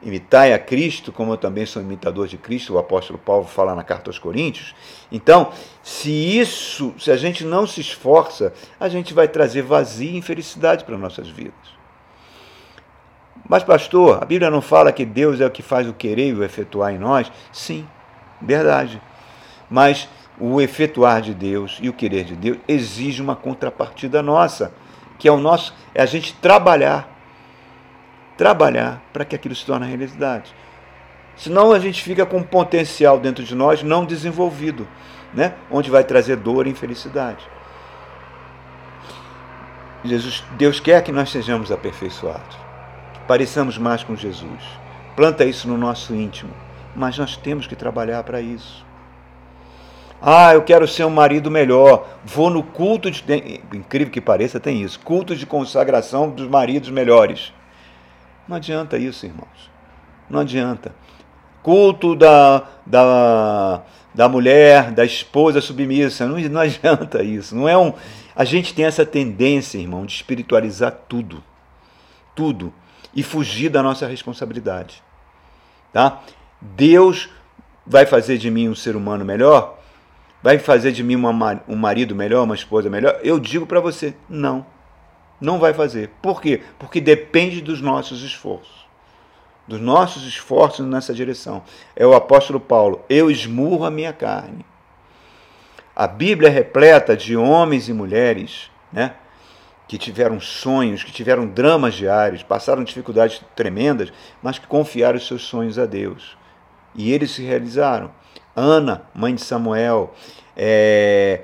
Imitai 0.03 0.53
a 0.53 0.59
Cristo, 0.59 1.11
como 1.11 1.33
eu 1.33 1.37
também 1.39 1.65
sou 1.65 1.81
imitador 1.81 2.29
de 2.29 2.37
Cristo, 2.37 2.75
o 2.75 2.79
apóstolo 2.79 3.19
Paulo 3.19 3.45
fala 3.45 3.75
na 3.75 3.83
carta 3.83 4.11
aos 4.11 4.19
Coríntios. 4.19 4.75
Então, 5.11 5.51
se 5.83 6.11
isso, 6.11 6.95
se 6.99 7.11
a 7.11 7.17
gente 7.17 7.45
não 7.45 7.67
se 7.67 7.81
esforça, 7.81 8.53
a 8.79 8.89
gente 8.89 9.15
vai 9.15 9.27
trazer 9.27 9.63
vazio 9.63 10.11
e 10.11 10.17
infelicidade 10.19 10.85
para 10.85 10.99
nossas 10.99 11.29
vidas. 11.29 11.55
Mas, 13.49 13.63
pastor, 13.63 14.23
a 14.23 14.27
Bíblia 14.27 14.51
não 14.51 14.61
fala 14.61 14.93
que 14.93 15.05
Deus 15.05 15.41
é 15.41 15.47
o 15.47 15.51
que 15.51 15.63
faz 15.63 15.89
o 15.89 15.95
querer 15.95 16.29
e 16.29 16.35
o 16.35 16.45
efetuar 16.45 16.93
em 16.93 16.99
nós? 16.99 17.33
Sim, 17.51 17.87
verdade. 18.43 19.01
Mas 19.71 20.09
o 20.39 20.61
efetuar 20.61 21.21
de 21.21 21.35
Deus 21.35 21.79
e 21.81 21.89
o 21.89 21.93
querer 21.93 22.25
de 22.25 22.37
Deus 22.37 22.59
exige 22.69 23.23
uma 23.23 23.35
contrapartida 23.35 24.23
nossa, 24.23 24.73
que 25.19 25.29
é 25.29 25.33
o 25.33 25.39
nosso, 25.39 25.75
é 25.95 26.03
a 26.03 26.07
gente 26.07 26.35
trabalhar, 26.35 27.09
trabalhar 28.37 29.03
para 29.13 29.25
que 29.25 29.35
aquilo 29.35 29.55
se 29.55 29.65
torne 29.65 29.87
realidade. 29.87 30.55
Senão 31.37 31.73
a 31.73 31.79
gente 31.79 32.03
fica 32.03 32.25
com 32.25 32.39
um 32.39 32.43
potencial 32.43 33.19
dentro 33.19 33.45
de 33.45 33.55
nós 33.55 33.83
não 33.83 34.05
desenvolvido, 34.05 34.87
né? 35.35 35.55
onde 35.71 35.91
vai 35.91 36.05
trazer 36.05 36.37
dor 36.37 36.67
e 36.67 36.71
infelicidade. 36.71 37.45
Jesus, 40.05 40.45
Deus 40.53 40.79
quer 40.79 41.03
que 41.03 41.11
nós 41.11 41.31
sejamos 41.31 41.73
aperfeiçoados 41.73 42.67
pareçamos 43.27 43.77
mais 43.77 44.05
com 44.05 44.15
Jesus. 44.15 44.63
Planta 45.15 45.45
isso 45.45 45.69
no 45.69 45.77
nosso 45.77 46.15
íntimo, 46.15 46.53
mas 46.95 47.19
nós 47.19 47.37
temos 47.37 47.67
que 47.67 47.75
trabalhar 47.75 48.23
para 48.23 48.41
isso. 48.41 48.86
Ah, 50.21 50.55
eu 50.55 50.63
quero 50.63 50.89
ser 50.89 51.05
um 51.05 51.11
marido 51.11 51.51
melhor. 51.51 52.09
Vou 52.25 52.51
no 52.51 52.63
culto 52.63 53.11
de. 53.11 53.23
Incrível 53.73 54.13
que 54.13 54.21
pareça, 54.21 54.59
tem 54.59 54.83
isso. 54.83 54.99
Culto 55.01 55.37
de 55.37 55.47
consagração 55.47 56.31
dos 56.31 56.49
maridos 56.49 56.91
melhores. 56.91 57.53
Não 58.49 58.57
adianta 58.57 58.97
isso, 58.97 59.27
irmãos. 59.27 59.71
Não 60.29 60.41
adianta. 60.41 60.95
Culto 61.63 62.15
da, 62.15 62.63
da, 62.85 63.83
da 64.15 64.29
mulher, 64.29 64.93
da 64.93 65.05
esposa 65.05 65.61
submissa. 65.61 66.27
Não, 66.27 66.39
não 66.39 66.61
adianta 66.61 67.23
isso. 67.23 67.55
Não 67.55 67.69
é 67.69 67.77
um. 67.77 67.93
A 68.35 68.45
gente 68.45 68.75
tem 68.75 68.85
essa 68.85 69.05
tendência, 69.05 69.79
irmão, 69.79 70.07
de 70.07 70.13
espiritualizar 70.13 70.93
tudo. 71.09 71.43
Tudo 72.35 72.73
e 73.17 73.23
fugir 73.23 73.71
da 73.71 73.83
nossa 73.83 74.07
responsabilidade. 74.07 75.03
Tá? 75.91 76.21
Deus 76.61 77.31
vai 77.87 78.05
fazer 78.05 78.37
de 78.37 78.51
mim 78.51 78.69
um 78.69 78.75
ser 78.75 78.95
humano 78.95 79.25
melhor? 79.25 79.76
Vai 80.43 80.59
fazer 80.59 80.93
de 80.93 81.03
mim 81.03 81.17
uma, 81.17 81.63
um 81.67 81.77
marido 81.77 82.15
melhor, 82.15 82.45
uma 82.45 82.55
esposa 82.55 82.89
melhor? 82.89 83.19
Eu 83.23 83.39
digo 83.39 83.67
para 83.67 83.81
você, 83.81 84.15
não. 84.29 84.65
Não 85.41 85.59
vai 85.59 85.75
fazer. 85.75 86.11
Por 86.23 86.41
quê? 86.41 86.63
Porque 86.79 87.01
depende 87.01 87.61
dos 87.61 87.81
nossos 87.81 88.23
esforços. 88.23 88.87
Dos 89.67 89.81
nossos 89.81 90.27
esforços 90.27 90.87
nessa 90.87 91.13
direção. 91.13 91.63
É 91.95 92.07
o 92.07 92.15
apóstolo 92.15 92.61
Paulo. 92.61 93.05
Eu 93.09 93.31
esmurro 93.31 93.85
a 93.85 93.91
minha 93.91 94.13
carne. 94.13 94.65
A 95.95 96.07
Bíblia 96.07 96.49
é 96.49 96.53
repleta 96.53 97.17
de 97.17 97.37
homens 97.37 97.89
e 97.89 97.93
mulheres, 97.93 98.71
né? 98.93 99.15
que 99.89 99.97
tiveram 99.97 100.41
sonhos, 100.41 101.05
que 101.05 101.13
tiveram 101.13 101.47
dramas 101.47 101.95
diários, 101.95 102.43
passaram 102.43 102.83
dificuldades 102.83 103.41
tremendas, 103.55 104.13
mas 104.43 104.59
que 104.59 104.67
confiaram 104.67 105.19
seus 105.19 105.43
sonhos 105.43 105.79
a 105.79 105.87
Deus. 105.87 106.37
E 106.95 107.13
eles 107.13 107.31
se 107.31 107.43
realizaram. 107.43 108.11
Ana, 108.57 109.03
mãe 109.15 109.35
de 109.35 109.43
Samuel, 109.43 110.15
é, 110.57 111.43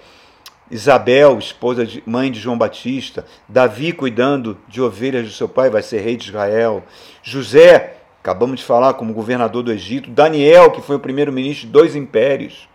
Isabel, 0.71 1.39
esposa 1.39 1.85
de, 1.85 2.03
mãe 2.07 2.33
de 2.33 2.41
João 2.41 2.57
Batista, 2.57 3.27
Davi 3.47 3.93
cuidando 3.93 4.59
de 4.67 4.81
ovelhas 4.81 5.27
do 5.27 5.33
seu 5.33 5.49
pai, 5.49 5.69
vai 5.69 5.83
ser 5.83 6.01
rei 6.01 6.17
de 6.17 6.31
Israel, 6.31 6.83
José 7.23 7.99
Acabamos 8.23 8.61
de 8.61 8.65
falar 8.65 8.95
como 8.95 9.13
governador 9.13 9.65
do 9.65 9.73
Egito, 9.73 10.09
Daniel, 10.09 10.71
que 10.71 10.81
foi 10.81 10.95
o 10.95 11.01
primeiro-ministro 11.01 11.67
de 11.67 11.73
dois 11.73 11.97
impérios. 11.97 12.69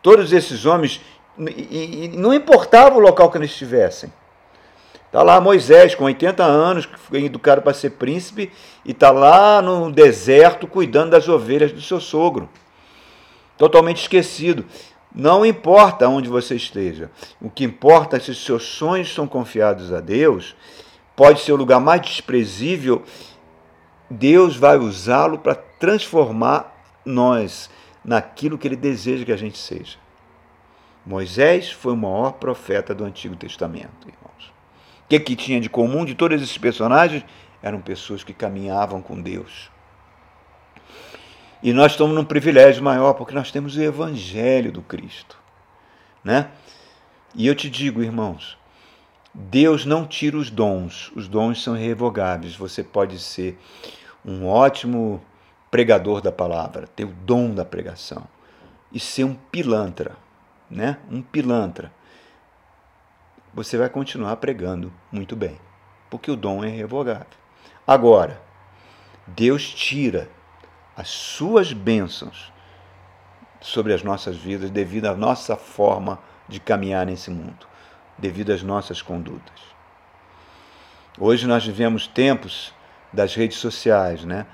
Todos 0.00 0.32
esses 0.32 0.64
homens, 0.64 0.98
e, 1.38 2.04
e 2.04 2.08
não 2.16 2.32
importava 2.32 2.96
o 2.96 3.00
local 3.00 3.30
que 3.30 3.36
eles 3.36 3.50
estivessem. 3.50 4.10
Está 5.04 5.22
lá 5.22 5.38
Moisés, 5.42 5.94
com 5.94 6.04
80 6.04 6.42
anos, 6.42 6.86
que 6.86 6.98
foi 6.98 7.26
educado 7.26 7.60
para 7.60 7.74
ser 7.74 7.90
príncipe, 7.90 8.50
e 8.82 8.92
está 8.92 9.10
lá 9.10 9.60
no 9.60 9.92
deserto 9.92 10.66
cuidando 10.66 11.10
das 11.10 11.28
ovelhas 11.28 11.70
do 11.70 11.82
seu 11.82 12.00
sogro. 12.00 12.48
Totalmente 13.56 14.02
esquecido. 14.02 14.64
Não 15.14 15.46
importa 15.46 16.08
onde 16.08 16.28
você 16.28 16.56
esteja, 16.56 17.08
o 17.40 17.48
que 17.48 17.62
importa 17.62 18.16
é 18.16 18.20
se 18.20 18.34
seus 18.34 18.64
sonhos 18.64 19.14
são 19.14 19.28
confiados 19.28 19.92
a 19.92 20.00
Deus, 20.00 20.56
pode 21.14 21.40
ser 21.40 21.52
o 21.52 21.56
lugar 21.56 21.78
mais 21.78 22.00
desprezível, 22.00 23.04
Deus 24.10 24.56
vai 24.56 24.76
usá-lo 24.76 25.38
para 25.38 25.54
transformar 25.54 26.74
nós 27.04 27.70
naquilo 28.04 28.58
que 28.58 28.66
Ele 28.66 28.74
deseja 28.74 29.24
que 29.24 29.32
a 29.32 29.36
gente 29.36 29.56
seja. 29.56 29.98
Moisés 31.06 31.70
foi 31.70 31.92
o 31.92 31.96
maior 31.96 32.32
profeta 32.32 32.92
do 32.92 33.04
Antigo 33.04 33.36
Testamento, 33.36 34.08
irmãos. 34.08 34.52
O 35.04 35.08
que, 35.08 35.20
que 35.20 35.36
tinha 35.36 35.60
de 35.60 35.70
comum 35.70 36.04
de 36.04 36.16
todos 36.16 36.42
esses 36.42 36.58
personagens? 36.58 37.24
Eram 37.62 37.80
pessoas 37.80 38.24
que 38.24 38.32
caminhavam 38.32 39.00
com 39.00 39.20
Deus 39.20 39.70
e 41.64 41.72
nós 41.72 41.92
estamos 41.92 42.14
num 42.14 42.26
privilégio 42.26 42.84
maior, 42.84 43.14
porque 43.14 43.34
nós 43.34 43.50
temos 43.50 43.74
o 43.74 43.82
Evangelho 43.82 44.70
do 44.70 44.82
Cristo. 44.82 45.38
Né? 46.22 46.50
E 47.34 47.46
eu 47.46 47.54
te 47.54 47.70
digo, 47.70 48.02
irmãos, 48.02 48.58
Deus 49.32 49.86
não 49.86 50.06
tira 50.06 50.36
os 50.36 50.50
dons, 50.50 51.10
os 51.16 51.26
dons 51.26 51.62
são 51.62 51.74
irrevogáveis. 51.74 52.54
Você 52.54 52.84
pode 52.84 53.18
ser 53.18 53.58
um 54.22 54.46
ótimo 54.46 55.24
pregador 55.70 56.20
da 56.20 56.30
palavra, 56.30 56.86
ter 56.86 57.04
o 57.04 57.14
dom 57.24 57.54
da 57.54 57.64
pregação 57.64 58.28
e 58.92 59.00
ser 59.00 59.24
um 59.24 59.34
pilantra, 59.34 60.18
né? 60.70 60.98
Um 61.10 61.22
pilantra. 61.22 61.90
Você 63.54 63.78
vai 63.78 63.88
continuar 63.88 64.36
pregando 64.36 64.92
muito 65.10 65.34
bem, 65.34 65.58
porque 66.10 66.30
o 66.30 66.36
dom 66.36 66.62
é 66.62 66.68
irrevogável. 66.68 67.26
Agora, 67.86 68.38
Deus 69.26 69.66
tira 69.66 70.28
as 70.96 71.08
suas 71.08 71.72
bênçãos 71.72 72.52
sobre 73.60 73.92
as 73.92 74.02
nossas 74.02 74.36
vidas 74.36 74.70
devido 74.70 75.06
à 75.06 75.14
nossa 75.14 75.56
forma 75.56 76.18
de 76.48 76.60
caminhar 76.60 77.06
nesse 77.06 77.30
mundo, 77.30 77.66
devido 78.18 78.52
às 78.52 78.62
nossas 78.62 79.00
condutas. 79.00 79.74
Hoje 81.18 81.46
nós 81.46 81.64
vivemos 81.64 82.06
tempos 82.06 82.72
das 83.12 83.34
redes 83.34 83.58
sociais, 83.58 84.24
né? 84.24 84.46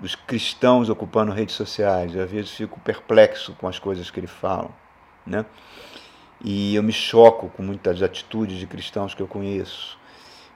Os 0.00 0.14
cristãos 0.14 0.88
ocupando 0.88 1.32
redes 1.32 1.54
sociais. 1.54 2.14
Eu, 2.14 2.24
às 2.24 2.30
vezes 2.30 2.50
fico 2.50 2.80
perplexo 2.80 3.54
com 3.54 3.68
as 3.68 3.78
coisas 3.78 4.10
que 4.10 4.18
eles 4.18 4.30
falam, 4.30 4.70
né? 5.24 5.46
E 6.44 6.74
eu 6.74 6.82
me 6.82 6.92
choco 6.92 7.48
com 7.50 7.62
muitas 7.62 8.02
atitudes 8.02 8.58
de 8.58 8.66
cristãos 8.66 9.14
que 9.14 9.22
eu 9.22 9.28
conheço 9.28 9.96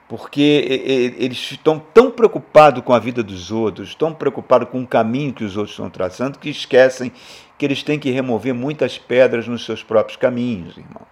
porque 0.07 1.15
eles 1.19 1.51
estão 1.51 1.77
tão 1.79 2.09
preocupados 2.09 2.81
com 2.83 2.93
a 2.93 2.99
vida 2.99 3.21
dos 3.21 3.51
outros, 3.51 3.93
tão 3.93 4.13
preocupados 4.13 4.69
com 4.69 4.81
o 4.81 4.87
caminho 4.87 5.33
que 5.33 5.43
os 5.43 5.57
outros 5.57 5.73
estão 5.73 5.89
traçando, 5.89 6.39
que 6.39 6.49
esquecem 6.49 7.11
que 7.57 7.65
eles 7.65 7.83
têm 7.83 7.99
que 7.99 8.11
remover 8.11 8.53
muitas 8.53 8.97
pedras 8.97 9.47
nos 9.47 9.65
seus 9.65 9.83
próprios 9.83 10.15
caminhos, 10.15 10.77
irmãos. 10.77 11.07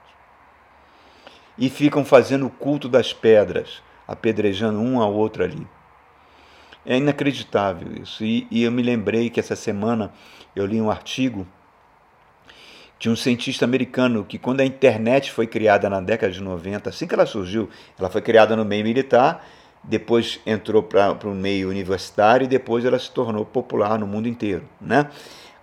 E 1.58 1.69
ficam 1.69 2.05
fazendo 2.05 2.45
o 2.45 2.49
culto 2.49 2.88
das 2.88 3.12
pedras, 3.12 3.81
apedrejando 4.08 4.79
um 4.79 5.01
ao 5.01 5.13
outro 5.13 5.43
ali. 5.43 5.67
É 6.86 6.97
inacreditável 6.97 7.91
isso. 8.01 8.23
E, 8.23 8.47
e 8.51 8.63
eu 8.63 8.71
me 8.71 8.84
lembrei 8.84 9.29
que 9.29 9.39
essa 9.39 9.55
semana 9.55 10.13
eu 10.55 10.65
li 10.65 10.79
um 10.79 10.91
artigo 10.91 11.47
de 12.97 13.10
um 13.10 13.15
cientista 13.15 13.65
americano 13.65 14.23
que, 14.23 14.38
quando 14.38 14.62
a 14.62 14.65
internet 14.65 15.31
foi 15.31 15.47
criada 15.47 15.89
na 15.89 15.99
década 15.99 16.31
de 16.31 16.41
90, 16.41 16.89
assim 16.89 17.05
que 17.05 17.13
ela 17.13 17.25
surgiu, 17.25 17.69
ela 17.99 18.10
foi 18.10 18.21
criada 18.21 18.55
no 18.55 18.63
meio 18.63 18.84
militar, 18.84 19.45
depois 19.84 20.39
entrou 20.45 20.81
para 20.81 21.27
o 21.27 21.36
meio 21.36 21.69
universitário 21.69 22.45
e 22.45 22.47
depois 22.47 22.86
ela 22.86 22.97
se 22.97 23.12
tornou 23.12 23.45
popular 23.45 23.99
no 23.99 24.08
mundo 24.08 24.27
inteiro. 24.27 24.67
Né? 24.81 25.10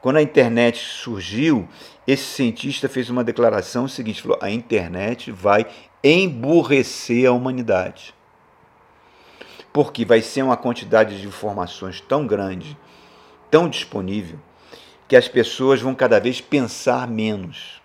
Quando 0.00 0.16
a 0.16 0.22
internet 0.22 0.78
surgiu, 0.78 1.68
esse 2.06 2.24
cientista 2.24 2.88
fez 2.88 3.08
uma 3.08 3.24
declaração 3.24 3.88
seguinte: 3.88 4.22
falou, 4.22 4.38
a 4.40 4.50
internet 4.50 5.30
vai 5.30 5.66
emburrecer 6.02 7.28
a 7.28 7.32
humanidade. 7.32 8.14
Porque 9.72 10.04
vai 10.04 10.20
ser 10.20 10.42
uma 10.42 10.56
quantidade 10.56 11.20
de 11.20 11.26
informações 11.26 12.00
tão 12.00 12.26
grande, 12.26 12.76
tão 13.50 13.68
disponível, 13.68 14.38
que 15.12 15.16
as 15.16 15.28
pessoas 15.28 15.78
vão 15.78 15.94
cada 15.94 16.18
vez 16.18 16.40
pensar 16.40 17.06
menos. 17.06 17.82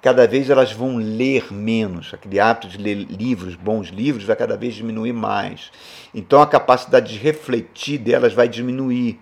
Cada 0.00 0.28
vez 0.28 0.48
elas 0.48 0.70
vão 0.70 0.96
ler 0.96 1.52
menos. 1.52 2.14
Aquele 2.14 2.38
hábito 2.38 2.68
de 2.68 2.78
ler 2.78 2.94
livros, 2.94 3.56
bons 3.56 3.88
livros, 3.88 4.22
vai 4.22 4.36
cada 4.36 4.56
vez 4.56 4.76
diminuir 4.76 5.12
mais. 5.12 5.72
Então 6.14 6.40
a 6.40 6.46
capacidade 6.46 7.14
de 7.14 7.18
refletir 7.18 7.98
delas 7.98 8.32
vai 8.32 8.46
diminuir. 8.46 9.18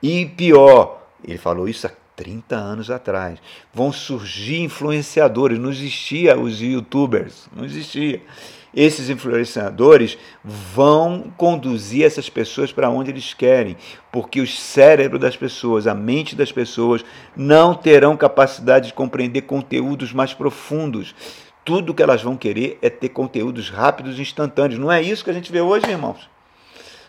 E 0.00 0.26
pior, 0.26 1.08
ele 1.26 1.38
falou 1.38 1.68
isso 1.68 1.88
há 1.88 1.90
30 2.14 2.54
anos 2.54 2.88
atrás. 2.88 3.40
Vão 3.72 3.90
surgir 3.90 4.60
influenciadores. 4.60 5.58
Não 5.58 5.70
existia 5.70 6.38
os 6.38 6.60
youtubers, 6.60 7.48
não 7.52 7.64
existia 7.64 8.22
esses 8.74 9.08
influenciadores 9.08 10.18
vão 10.42 11.32
conduzir 11.36 12.04
essas 12.04 12.28
pessoas 12.28 12.72
para 12.72 12.90
onde 12.90 13.10
eles 13.10 13.32
querem, 13.32 13.76
porque 14.10 14.40
o 14.40 14.46
cérebro 14.46 15.18
das 15.18 15.36
pessoas, 15.36 15.86
a 15.86 15.94
mente 15.94 16.34
das 16.34 16.50
pessoas 16.50 17.04
não 17.36 17.74
terão 17.74 18.16
capacidade 18.16 18.88
de 18.88 18.94
compreender 18.94 19.42
conteúdos 19.42 20.12
mais 20.12 20.34
profundos. 20.34 21.14
Tudo 21.64 21.94
que 21.94 22.02
elas 22.02 22.22
vão 22.22 22.36
querer 22.36 22.78
é 22.82 22.90
ter 22.90 23.08
conteúdos 23.08 23.70
rápidos 23.70 24.18
e 24.18 24.22
instantâneos. 24.22 24.78
Não 24.78 24.92
é 24.92 25.00
isso 25.00 25.24
que 25.24 25.30
a 25.30 25.34
gente 25.34 25.50
vê 25.50 25.60
hoje, 25.60 25.88
irmãos. 25.88 26.28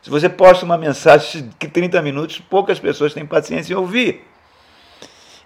Se 0.01 0.09
você 0.09 0.29
posta 0.29 0.63
uma 0.63 0.77
mensagem 0.77 1.49
de 1.59 1.67
30 1.67 2.01
minutos, 2.01 2.39
poucas 2.39 2.79
pessoas 2.79 3.13
têm 3.13 3.25
paciência 3.25 3.73
em 3.73 3.75
ouvir. 3.75 4.23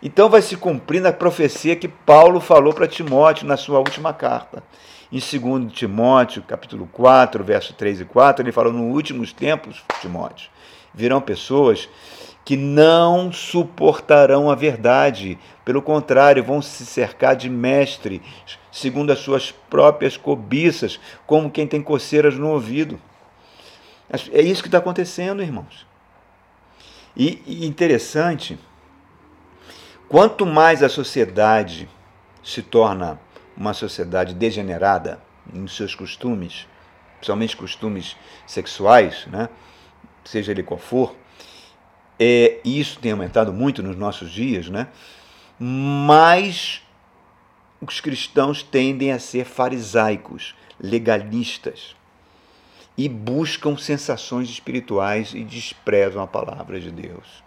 Então 0.04 0.30
vai 0.30 0.42
se 0.42 0.56
cumprindo 0.56 1.08
a 1.08 1.14
profecia 1.14 1.76
que 1.76 1.88
Paulo 1.88 2.40
falou 2.40 2.74
para 2.74 2.88
Timóteo 2.88 3.48
na 3.48 3.58
sua 3.58 3.80
última 3.80 4.14
carta. 4.14 4.64
Em 5.12 5.18
2 5.18 5.74
Timóteo, 5.74 6.44
capítulo 6.44 6.88
4, 6.92 7.44
verso 7.44 7.74
3 7.74 8.02
e 8.02 8.06
4, 8.06 8.44
ele 8.44 8.52
fala: 8.52 8.72
"Nos 8.72 8.94
últimos 8.94 9.34
tempos, 9.34 9.84
Timóteo, 10.02 10.52
virão 10.94 11.20
pessoas 11.20 11.90
que 12.46 12.56
não 12.56 13.32
suportarão 13.32 14.52
a 14.52 14.56
verdade, 14.56 15.40
pelo 15.66 15.82
contrário, 15.82 16.44
vão 16.44 16.62
se 16.62 16.86
cercar 16.86 17.36
de 17.36 17.50
mestres, 17.50 18.22
segundo 18.72 19.12
as 19.12 19.18
suas 19.18 19.52
próprias 19.52 20.16
cobiças, 20.16 21.00
como 21.26 21.50
quem 21.50 21.66
tem 21.66 21.82
coceiras 21.82 22.38
no 22.38 22.50
ouvido." 22.50 23.02
É 24.32 24.42
isso 24.42 24.62
que 24.62 24.68
está 24.68 24.78
acontecendo, 24.78 25.42
irmãos. 25.42 25.88
E, 27.18 27.42
e 27.48 27.66
interessante, 27.66 28.60
quanto 30.08 30.46
mais 30.46 30.84
a 30.84 30.90
sociedade 30.90 31.90
se 32.44 32.62
torna 32.62 33.20
uma 33.60 33.74
sociedade 33.74 34.34
degenerada 34.34 35.22
em 35.54 35.68
seus 35.68 35.94
costumes, 35.94 36.66
principalmente 37.18 37.58
costumes 37.58 38.16
sexuais, 38.48 39.28
né? 39.28 39.50
seja 40.24 40.52
ele 40.54 40.64
qual 40.64 40.80
for, 40.80 41.14
é, 42.18 42.60
isso 42.64 43.00
tem 43.00 43.12
aumentado 43.12 43.52
muito 43.52 43.84
nos 43.84 43.98
nossos 43.98 44.32
dias, 44.32 44.70
né? 44.70 44.88
mas 45.60 46.82
os 47.82 48.00
cristãos 48.00 48.64
tendem 48.64 49.12
a 49.12 49.20
ser 49.20 49.44
farisaicos, 49.44 50.56
legalistas, 50.80 51.98
e 52.98 53.08
buscam 53.10 53.78
sensações 53.78 54.50
espirituais 54.50 55.34
e 55.34 55.44
desprezam 55.44 56.22
a 56.22 56.28
palavra 56.28 56.80
de 56.80 56.92
Deus. 56.92 57.44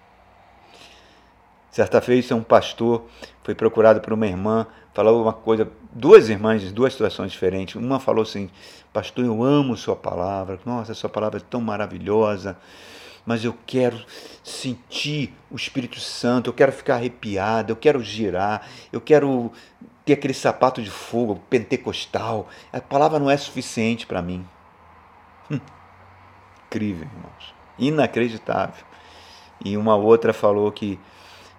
Certa 1.70 2.00
vez, 2.00 2.30
um 2.32 2.42
pastor 2.42 3.06
foi 3.42 3.54
procurado 3.54 4.00
por 4.00 4.12
uma 4.12 4.26
irmã 4.26 4.66
falou 4.94 5.22
uma 5.22 5.32
coisa, 5.32 5.70
duas 5.92 6.28
irmãs 6.28 6.62
de 6.62 6.72
duas 6.72 6.92
situações 6.92 7.32
diferentes. 7.32 7.76
Uma 7.76 8.00
falou 8.00 8.22
assim: 8.22 8.50
Pastor, 8.92 9.24
eu 9.24 9.42
amo 9.42 9.76
Sua 9.76 9.96
palavra, 9.96 10.58
nossa, 10.64 10.94
Sua 10.94 11.10
palavra 11.10 11.38
é 11.38 11.42
tão 11.42 11.60
maravilhosa, 11.60 12.56
mas 13.26 13.44
eu 13.44 13.54
quero 13.66 14.04
sentir 14.42 15.34
o 15.50 15.56
Espírito 15.56 16.00
Santo, 16.00 16.48
eu 16.48 16.54
quero 16.54 16.72
ficar 16.72 16.96
arrepiada, 16.96 17.70
eu 17.70 17.76
quero 17.76 18.02
girar, 18.02 18.66
eu 18.92 19.00
quero 19.00 19.52
ter 20.04 20.14
aquele 20.14 20.34
sapato 20.34 20.82
de 20.82 20.90
fogo 20.90 21.40
pentecostal. 21.48 22.48
A 22.72 22.80
palavra 22.80 23.18
não 23.18 23.30
é 23.30 23.36
suficiente 23.36 24.06
para 24.06 24.20
mim. 24.20 24.44
Hum. 25.50 25.60
Incrível, 26.66 27.06
irmãos. 27.06 27.54
Inacreditável. 27.78 28.84
E 29.64 29.76
uma 29.76 29.94
outra 29.94 30.32
falou 30.32 30.72
que 30.72 30.98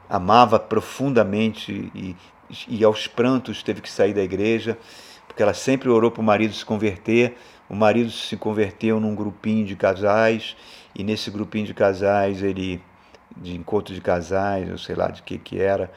amava 0.10 0.60
profundamente 0.60 1.92
e 1.96 2.16
e 2.68 2.84
aos 2.84 3.08
prantos 3.08 3.64
teve 3.64 3.82
que 3.82 3.90
sair 3.90 4.14
da 4.14 4.22
igreja, 4.22 4.78
porque 5.28 5.42
ela 5.42 5.54
sempre 5.54 5.90
orou 5.90 6.12
para 6.12 6.22
o 6.22 6.24
marido 6.24 6.54
se 6.54 6.66
converter. 6.66 7.36
o 7.70 7.76
marido 7.76 8.12
se 8.12 8.38
converteu 8.38 9.00
num 9.00 9.16
grupinho 9.16 9.66
de 9.66 9.76
casais 9.76 10.56
e 10.94 11.04
nesse 11.04 11.32
grupinho 11.32 11.66
de 11.66 11.74
casais 11.74 12.44
ele 12.44 12.82
de 13.36 13.56
encontro 13.56 13.94
de 13.96 14.02
casais, 14.02 14.70
eu 14.70 14.78
sei 14.78 14.96
lá 14.96 15.10
de 15.10 15.24
que 15.24 15.40
que 15.40 15.60
era, 15.60 15.92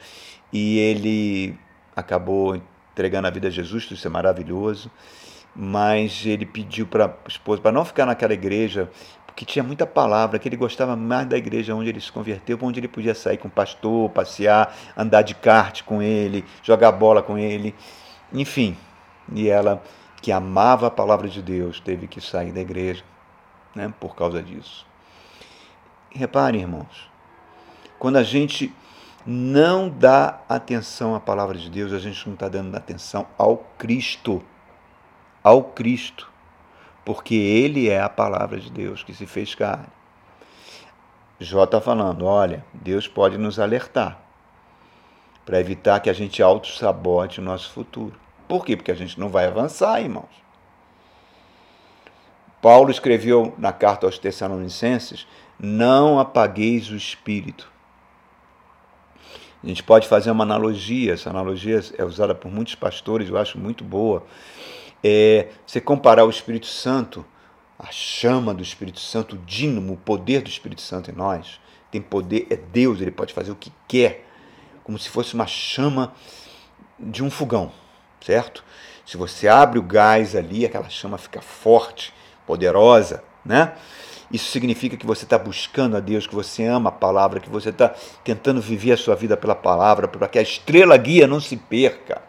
e 0.51 0.79
ele 0.79 1.57
acabou 1.95 2.55
entregando 2.91 3.27
a 3.27 3.31
vida 3.31 3.47
a 3.47 3.51
Jesus, 3.51 3.89
isso 3.91 4.07
é 4.07 4.09
maravilhoso, 4.09 4.89
mas 5.55 6.25
ele 6.25 6.45
pediu 6.45 6.87
para 6.87 7.05
a 7.05 7.27
esposa 7.27 7.61
para 7.61 7.71
não 7.71 7.85
ficar 7.85 8.05
naquela 8.05 8.33
igreja 8.33 8.89
que 9.37 9.45
tinha 9.45 9.61
muita 9.61 9.85
palavra, 9.85 10.39
que 10.39 10.49
ele 10.49 10.57
gostava 10.57 10.95
mais 10.95 11.27
da 11.27 11.37
igreja 11.37 11.75
onde 11.75 11.89
ele 11.89 12.01
se 12.01 12.11
converteu, 12.11 12.57
onde 12.59 12.79
ele 12.79 12.87
podia 12.87 13.13
sair 13.13 13.37
com 13.37 13.47
o 13.47 13.51
pastor, 13.51 14.09
passear, 14.09 14.75
andar 14.97 15.21
de 15.21 15.35
kart 15.35 15.83
com 15.83 16.01
ele, 16.01 16.43
jogar 16.63 16.91
bola 16.91 17.21
com 17.21 17.37
ele, 17.37 17.75
enfim. 18.33 18.75
E 19.31 19.47
ela, 19.47 19.79
que 20.23 20.31
amava 20.31 20.87
a 20.87 20.89
palavra 20.91 21.29
de 21.29 21.39
Deus, 21.43 21.79
teve 21.79 22.07
que 22.07 22.19
sair 22.19 22.51
da 22.51 22.61
igreja 22.61 23.03
né, 23.75 23.93
por 23.99 24.15
causa 24.15 24.41
disso. 24.41 24.87
Reparem, 26.09 26.61
irmãos, 26.61 27.07
quando 27.99 28.15
a 28.15 28.23
gente 28.23 28.73
não 29.23 29.87
dá 29.87 30.41
atenção 30.49 31.13
à 31.13 31.19
palavra 31.19 31.59
de 31.59 31.69
Deus, 31.69 31.93
a 31.93 31.99
gente 31.99 32.25
não 32.25 32.33
está 32.33 32.49
dando 32.49 32.75
atenção 32.75 33.27
ao 33.37 33.57
Cristo. 33.77 34.43
Ao 35.43 35.63
Cristo 35.63 36.27
porque 37.07 37.35
ele 37.35 37.87
é 37.87 38.01
a 38.01 38.09
palavra 38.09 38.59
de 38.59 38.69
Deus 38.69 39.01
que 39.01 39.13
se 39.13 39.25
fez 39.25 39.55
carne. 39.55 39.87
Jó 41.39 41.63
está 41.63 41.79
falando: 41.79 42.25
olha, 42.25 42.65
Deus 42.73 43.07
pode 43.07 43.37
nos 43.37 43.59
alertar 43.59 44.19
para 45.45 45.57
evitar 45.57 46.01
que 46.01 46.09
a 46.09 46.13
gente 46.13 46.43
auto-sabote 46.43 47.39
o 47.39 47.43
nosso 47.43 47.71
futuro. 47.71 48.19
Por 48.45 48.65
quê? 48.65 48.75
Porque 48.75 48.91
a 48.91 48.95
gente 48.95 49.17
não 49.17 49.29
vai 49.29 49.45
avançar, 49.45 50.01
irmãos. 50.01 50.43
Paulo 52.61 52.91
escreveu 52.91 53.55
na 53.57 53.71
carta 53.71 54.05
aos 54.05 54.19
Tessalonicenses: 54.19 55.25
não 55.57 56.19
apagueis 56.19 56.89
o 56.89 56.95
espírito. 56.97 57.71
A 59.63 59.67
gente 59.67 59.81
pode 59.81 60.09
fazer 60.09 60.29
uma 60.29 60.43
analogia, 60.43 61.13
essa 61.13 61.29
analogia 61.29 61.79
é 61.97 62.03
usada 62.03 62.35
por 62.35 62.51
muitos 62.51 62.75
pastores, 62.75 63.29
eu 63.29 63.37
acho 63.37 63.57
muito 63.57 63.85
boa 63.85 64.25
é, 65.03 65.47
você 65.65 65.79
comparar 65.79 66.25
o 66.25 66.29
Espírito 66.29 66.67
Santo, 66.67 67.25
a 67.77 67.91
chama 67.91 68.53
do 68.53 68.63
Espírito 68.63 68.99
Santo, 68.99 69.35
o 69.35 69.39
dínamo, 69.39 69.93
o 69.93 69.97
poder 69.97 70.41
do 70.41 70.49
Espírito 70.49 70.81
Santo 70.81 71.11
em 71.11 71.13
nós, 71.13 71.59
tem 71.91 72.01
poder, 72.01 72.47
é 72.49 72.55
Deus, 72.55 72.99
ele 73.01 73.11
pode 73.11 73.33
fazer 73.33 73.51
o 73.51 73.55
que 73.55 73.71
quer, 73.87 74.25
como 74.83 74.97
se 74.97 75.09
fosse 75.09 75.33
uma 75.33 75.45
chama 75.47 76.13
de 76.99 77.23
um 77.23 77.29
fogão, 77.29 77.71
certo? 78.21 78.63
Se 79.05 79.15
você 79.15 79.47
abre 79.47 79.79
o 79.79 79.83
gás 79.83 80.35
ali, 80.35 80.65
aquela 80.65 80.89
chama 80.89 81.17
fica 81.17 81.41
forte, 81.41 82.13
poderosa, 82.45 83.23
né? 83.45 83.73
Isso 84.29 84.51
significa 84.51 84.97
que 84.97 85.05
você 85.05 85.23
está 85.23 85.37
buscando 85.37 85.95
a 85.95 86.01
Deus, 86.01 86.27
que 86.27 86.35
você 86.35 86.65
ama 86.65 86.89
a 86.89 86.91
palavra, 86.91 87.39
que 87.39 87.49
você 87.49 87.69
está 87.69 87.93
tentando 88.23 88.59
viver 88.59 88.91
a 88.91 88.97
sua 88.97 89.15
vida 89.15 89.37
pela 89.37 89.55
palavra, 89.55 90.07
para 90.07 90.27
que 90.27 90.37
a 90.37 90.41
estrela 90.41 90.97
guia 90.97 91.25
não 91.27 91.39
se 91.39 91.55
perca 91.55 92.21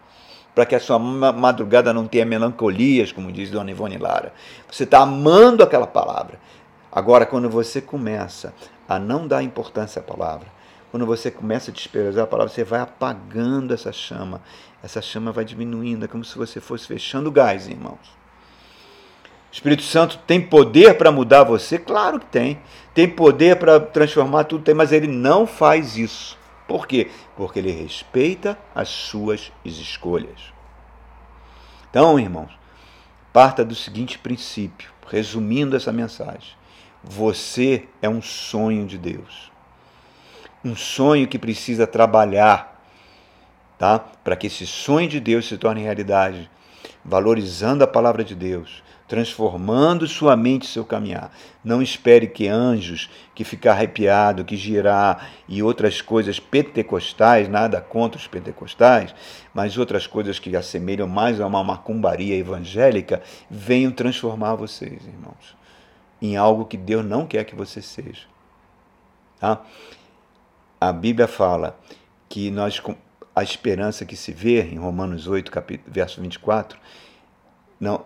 para 0.59 0.67
que 0.67 0.75
a 0.75 0.81
sua 0.81 0.99
madrugada 0.99 1.93
não 1.93 2.09
tenha 2.09 2.25
melancolias, 2.25 3.13
como 3.13 3.31
diz 3.31 3.49
Dona 3.49 3.71
Ivone 3.71 3.97
Lara. 3.97 4.33
Você 4.69 4.83
está 4.83 4.99
amando 5.03 5.63
aquela 5.63 5.87
palavra. 5.87 6.37
Agora, 6.91 7.25
quando 7.25 7.49
você 7.49 7.81
começa 7.81 8.53
a 8.89 8.99
não 8.99 9.29
dar 9.29 9.41
importância 9.45 10.01
à 10.01 10.03
palavra, 10.03 10.49
quando 10.91 11.07
você 11.07 11.31
começa 11.31 11.71
a 11.71 11.75
desprezar 11.75 12.25
a 12.25 12.27
palavra, 12.27 12.53
você 12.53 12.65
vai 12.65 12.81
apagando 12.81 13.73
essa 13.73 13.93
chama. 13.93 14.41
Essa 14.83 15.01
chama 15.01 15.31
vai 15.31 15.45
diminuindo, 15.45 16.07
é 16.07 16.09
como 16.09 16.25
se 16.25 16.37
você 16.37 16.61
fosse 16.61 16.89
fechando 16.89 17.29
o 17.29 17.33
gás, 17.33 17.69
irmãos. 17.69 18.19
O 19.53 19.53
Espírito 19.53 19.85
Santo 19.85 20.19
tem 20.27 20.41
poder 20.41 20.99
para 20.99 21.13
mudar 21.13 21.45
você? 21.45 21.79
Claro 21.79 22.19
que 22.19 22.27
tem. 22.27 22.59
Tem 22.93 23.09
poder 23.09 23.61
para 23.61 23.79
transformar 23.79 24.43
tudo, 24.43 24.65
tem, 24.65 24.75
mas 24.75 24.91
ele 24.91 25.07
não 25.07 25.47
faz 25.47 25.97
isso. 25.97 26.38
Por 26.69 26.87
quê? 26.87 27.11
Porque 27.35 27.59
ele 27.59 27.73
respeita 27.73 28.59
as 28.75 28.91
suas 28.91 29.51
escolhas. 29.65 30.53
Então, 31.91 32.21
irmãos, 32.21 32.51
parta 33.33 33.65
do 33.65 33.75
seguinte 33.75 34.19
princípio, 34.19 34.93
resumindo 35.09 35.75
essa 35.75 35.91
mensagem: 35.91 36.53
você 37.03 37.89
é 38.03 38.09
um 38.09 38.21
sonho 38.21 38.87
de 38.87 38.99
Deus. 38.99 39.51
Um 40.63 40.77
sonho 40.77 41.27
que 41.27 41.39
precisa 41.39 41.87
trabalhar, 41.87 42.85
tá? 43.79 43.99
Para 43.99 44.37
que 44.37 44.49
esse 44.49 44.67
sonho 44.67 45.09
de 45.09 45.21
Deus 45.21 45.49
se 45.49 45.57
torne 45.57 45.83
realidade, 45.83 46.51
valorizando 47.03 47.83
a 47.83 47.87
palavra 47.87 48.23
de 48.23 48.35
Deus, 48.35 48.83
transformando 49.09 50.07
sua 50.07 50.37
mente 50.37 50.65
e 50.65 50.69
seu 50.69 50.85
caminhar. 50.85 51.33
Não 51.65 51.81
espere 51.81 52.29
que 52.29 52.47
anjos, 52.47 53.11
que 53.35 53.43
ficar 53.43 53.73
arrepiado, 53.73 54.45
que 54.45 54.55
girar 54.57 55.31
e 55.49 55.63
outras 55.63 56.03
coisas 56.03 56.39
pentecostais, 56.39 57.49
nada 57.49 57.81
contra 57.81 58.21
os 58.21 58.27
pentecostais, 58.27 59.15
mas 59.55 59.79
outras 59.79 60.07
coisas 60.07 60.39
que 60.39 60.55
assemelham 60.55 61.09
mais 61.09 61.41
a 61.41 61.47
uma 61.47 61.65
macumbaria 61.65 62.37
evangélica, 62.37 63.23
venham 63.51 63.91
transformar 63.91 64.55
vocês, 64.55 65.07
irmãos, 65.07 65.57
em 66.21 66.37
algo 66.37 66.67
que 66.67 66.77
Deus 66.77 67.05
não 67.05 67.27
quer 67.27 67.45
que 67.45 67.57
você 67.57 67.81
seja. 67.81 68.27
Tá? 69.41 69.63
A 70.79 70.93
Bíblia 70.93 71.27
fala 71.27 71.79
que 72.29 72.51
nós 72.51 72.81
a 73.35 73.43
esperança 73.43 74.05
que 74.05 74.17
se 74.17 74.33
vê 74.33 74.63
em 74.63 74.79
Romanos 74.79 75.29
8, 75.29 75.51
capítulo, 75.51 75.93
verso 75.93 76.21
24, 76.21 76.77
não, 77.79 78.05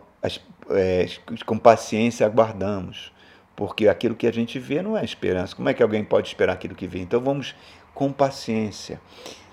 é, 0.74 1.06
com 1.44 1.58
paciência 1.58 2.26
aguardamos, 2.26 3.12
porque 3.54 3.88
aquilo 3.88 4.14
que 4.14 4.26
a 4.26 4.32
gente 4.32 4.58
vê 4.58 4.82
não 4.82 4.96
é 4.96 5.04
esperança. 5.04 5.54
Como 5.54 5.68
é 5.68 5.74
que 5.74 5.82
alguém 5.82 6.04
pode 6.04 6.28
esperar 6.28 6.54
aquilo 6.54 6.74
que 6.74 6.86
vê? 6.86 7.00
Então 7.00 7.20
vamos 7.20 7.54
com 7.94 8.12
paciência, 8.12 9.00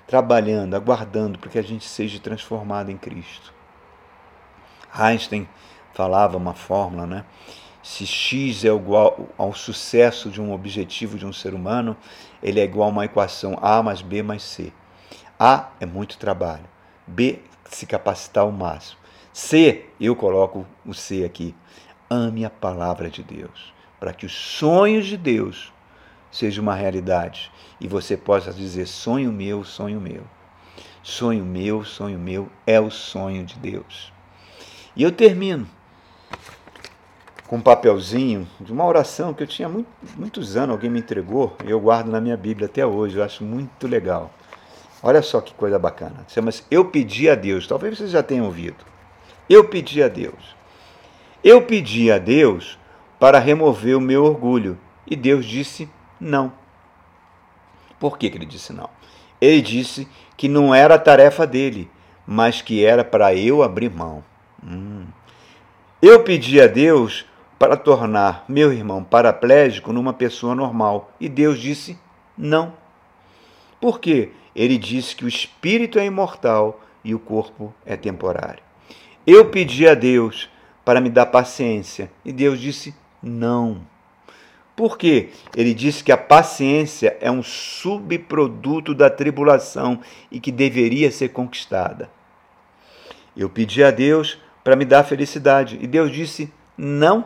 trabalhando, 0.08 0.76
aguardando 0.76 1.38
para 1.38 1.50
que 1.50 1.60
a 1.60 1.64
gente 1.64 1.86
seja 1.86 2.20
transformado 2.20 2.90
em 2.90 2.98
Cristo. 2.98 3.54
Einstein 4.94 5.48
falava 5.94 6.38
uma 6.38 6.54
fórmula, 6.54 7.06
né? 7.06 7.26
Se 7.82 8.06
X 8.06 8.66
é 8.66 8.68
igual 8.68 9.30
ao 9.38 9.54
sucesso 9.54 10.30
de 10.30 10.42
um 10.42 10.52
objetivo 10.52 11.18
de 11.18 11.26
um 11.26 11.32
ser 11.32 11.54
humano, 11.54 11.96
ele 12.42 12.60
é 12.60 12.64
igual 12.64 12.90
a 12.90 12.92
uma 12.92 13.06
equação 13.06 13.58
A 13.62 13.82
mais 13.82 14.02
B 14.02 14.22
mais 14.22 14.44
C. 14.44 14.74
A 15.40 15.70
é 15.80 15.86
muito 15.86 16.18
trabalho, 16.18 16.66
B 17.08 17.40
se 17.66 17.86
capacitar 17.86 18.44
ao 18.44 18.52
máximo. 18.52 19.00
C, 19.32 19.86
eu 20.00 20.16
coloco 20.16 20.66
o 20.86 20.94
C 20.94 21.24
aqui. 21.24 21.56
Ame 22.10 22.44
a 22.44 22.50
palavra 22.50 23.10
de 23.10 23.22
Deus, 23.22 23.74
para 24.00 24.14
que 24.14 24.26
os 24.26 24.34
sonhos 24.34 25.06
de 25.06 25.16
Deus 25.16 25.72
sejam 26.32 26.64
uma 26.64 26.76
realidade 26.76 27.52
e 27.80 27.88
você 27.88 28.18
possa 28.18 28.52
dizer: 28.52 28.88
sonho 28.88 29.32
meu, 29.32 29.64
sonho 29.64 30.02
meu. 30.02 30.24
Sonho 31.02 31.46
meu, 31.46 31.84
sonho 31.84 32.20
meu 32.20 32.50
é 32.68 32.80
o 32.80 32.90
sonho 32.90 33.46
de 33.46 33.58
Deus. 33.58 34.12
E 34.96 35.04
eu 35.04 35.12
termino 35.12 35.68
com 37.48 37.58
um 37.58 37.62
papelzinho 37.62 38.48
de 38.60 38.72
uma 38.72 38.86
oração 38.86 39.34
que 39.34 39.42
eu 39.42 39.48
tinha 39.48 39.70
muito, 39.70 39.88
muitos 40.18 40.56
anos, 40.56 40.72
alguém 40.72 40.90
me 40.90 41.00
entregou, 41.00 41.56
e 41.66 41.70
eu 41.72 41.80
guardo 41.80 42.12
na 42.12 42.22
minha 42.22 42.38
Bíblia 42.38 42.68
até 42.68 42.86
hoje, 42.86 43.18
eu 43.18 43.24
acho 43.24 43.44
muito 43.44 43.88
legal. 43.88 44.32
Olha 45.02 45.22
só 45.22 45.40
que 45.40 45.54
coisa 45.54 45.80
bacana. 45.80 46.26
Chama-se 46.28 46.64
Eu 46.70 46.86
Pedi 46.86 47.30
a 47.30 47.36
Deus. 47.36 47.66
Talvez 47.66 47.98
vocês 47.98 48.12
já 48.12 48.22
tenham 48.22 48.46
ouvido. 48.46 48.84
Eu 49.50 49.64
pedi 49.64 50.04
a 50.04 50.08
Deus. 50.08 50.56
Eu 51.44 51.64
pedi 51.64 52.12
a 52.12 52.20
Deus 52.20 52.78
para 53.20 53.40
remover 53.40 53.98
o 53.98 54.02
meu 54.02 54.24
orgulho. 54.24 54.78
E 55.08 55.16
Deus 55.16 55.46
disse 55.46 55.90
não. 56.20 56.54
Por 58.00 58.18
que, 58.18 58.30
que 58.30 58.38
ele 58.38 58.46
disse 58.46 58.72
não? 58.72 58.90
Ele 59.42 59.62
disse 59.62 60.08
que 60.38 60.48
não 60.48 60.74
era 60.74 61.00
tarefa 61.00 61.48
dele, 61.48 61.90
mas 62.28 62.62
que 62.62 62.86
era 62.86 63.04
para 63.04 63.34
eu 63.34 63.64
abrir 63.64 63.90
mão. 63.90 64.24
Hum. 64.64 65.06
Eu 66.02 66.24
pedi 66.24 66.62
a 66.62 66.68
Deus 66.68 67.26
para 67.58 67.76
tornar 67.76 68.46
meu 68.48 68.72
irmão 68.72 69.04
paraplégico 69.04 69.92
numa 69.92 70.14
pessoa 70.14 70.54
normal. 70.54 71.12
E 71.20 71.28
Deus 71.28 71.60
disse 71.60 71.98
não. 72.38 72.74
Por 73.82 74.00
quê? 74.00 74.32
Ele 74.56 74.78
disse 74.78 75.16
que 75.16 75.26
o 75.26 75.28
espírito 75.28 75.98
é 75.98 76.06
imortal 76.06 76.82
e 77.04 77.16
o 77.16 77.20
corpo 77.20 77.74
é 77.86 77.98
temporário. 77.98 78.69
Eu 79.26 79.50
pedi 79.50 79.88
a 79.88 79.94
Deus 79.94 80.50
para 80.84 81.02
me 81.02 81.10
dar 81.10 81.28
paciência 81.28 82.12
e 82.26 82.32
Deus 82.32 82.60
disse 82.60 82.96
não. 83.22 83.82
Por 84.76 84.98
quê? 84.98 85.30
Ele 85.56 85.74
disse 85.74 86.04
que 86.04 86.12
a 86.12 86.18
paciência 86.18 87.18
é 87.20 87.30
um 87.30 87.44
subproduto 87.44 88.96
da 88.96 89.10
tribulação 89.10 90.00
e 90.32 90.40
que 90.40 90.54
deveria 90.54 91.12
ser 91.12 91.30
conquistada. 91.30 92.10
Eu 93.36 93.50
pedi 93.50 93.84
a 93.84 93.92
Deus 93.92 94.40
para 94.64 94.76
me 94.76 94.86
dar 94.86 95.04
felicidade 95.04 95.78
e 95.82 95.86
Deus 95.86 96.12
disse 96.12 96.52
não. 96.78 97.26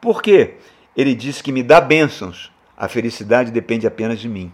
Por 0.00 0.22
quê? 0.22 0.54
Ele 0.96 1.14
disse 1.14 1.42
que 1.42 1.52
me 1.52 1.62
dá 1.62 1.80
bênçãos. 1.80 2.50
A 2.76 2.88
felicidade 2.88 3.50
depende 3.50 3.86
apenas 3.86 4.18
de 4.18 4.28
mim. 4.28 4.52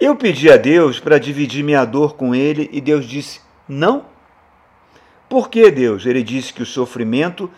Eu 0.00 0.16
pedi 0.16 0.50
a 0.50 0.56
Deus 0.56 0.98
para 0.98 1.18
dividir 1.18 1.62
minha 1.62 1.84
dor 1.84 2.16
com 2.16 2.34
Ele 2.34 2.68
e 2.72 2.80
Deus 2.80 3.06
disse 3.06 3.40
não. 3.68 4.15
Por 5.28 5.48
que 5.48 5.70
Deus? 5.70 6.06
Ele 6.06 6.22
disse 6.22 6.52
que 6.52 6.62
o 6.62 6.66
sofrimento 6.66 7.50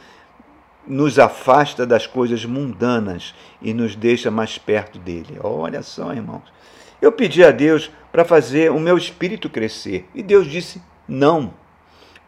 nos 0.87 1.19
afasta 1.19 1.87
das 1.87 2.07
coisas 2.07 2.45
mundanas 2.45 3.35
e 3.61 3.75
nos 3.75 3.95
deixa 3.95 4.31
mais 4.31 4.57
perto 4.57 4.99
dele. 4.99 5.39
Olha 5.43 5.83
só, 5.83 6.13
irmãos. 6.13 6.45
Eu 7.01 7.13
pedi 7.13 7.45
a 7.45 7.51
Deus 7.51 7.91
para 8.11 8.25
fazer 8.25 8.73
o 8.73 8.81
meu 8.81 8.97
espírito 8.97 9.51
crescer 9.51 10.09
e 10.15 10.23
Deus 10.23 10.47
disse 10.47 10.81
não. 11.07 11.53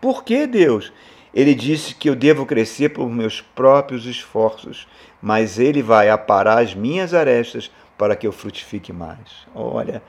Por 0.00 0.24
que 0.24 0.46
Deus? 0.46 0.92
Ele 1.32 1.54
disse 1.54 1.94
que 1.94 2.08
eu 2.08 2.16
devo 2.16 2.44
crescer 2.44 2.90
por 2.90 3.08
meus 3.08 3.40
próprios 3.40 4.04
esforços, 4.04 4.86
mas 5.22 5.58
ele 5.58 5.82
vai 5.82 6.10
aparar 6.10 6.58
as 6.58 6.74
minhas 6.74 7.14
arestas 7.14 7.70
para 7.96 8.16
que 8.16 8.26
eu 8.26 8.32
frutifique 8.32 8.92
mais. 8.92 9.46
Olha. 9.54 10.02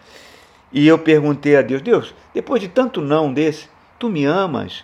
E 0.72 0.88
eu 0.88 0.98
perguntei 0.98 1.56
a 1.56 1.62
Deus: 1.62 1.82
Deus, 1.82 2.16
depois 2.34 2.62
de 2.62 2.68
tanto 2.68 3.02
não 3.02 3.34
desse, 3.34 3.68
tu 4.00 4.10
me 4.10 4.26
amas? 4.26 4.84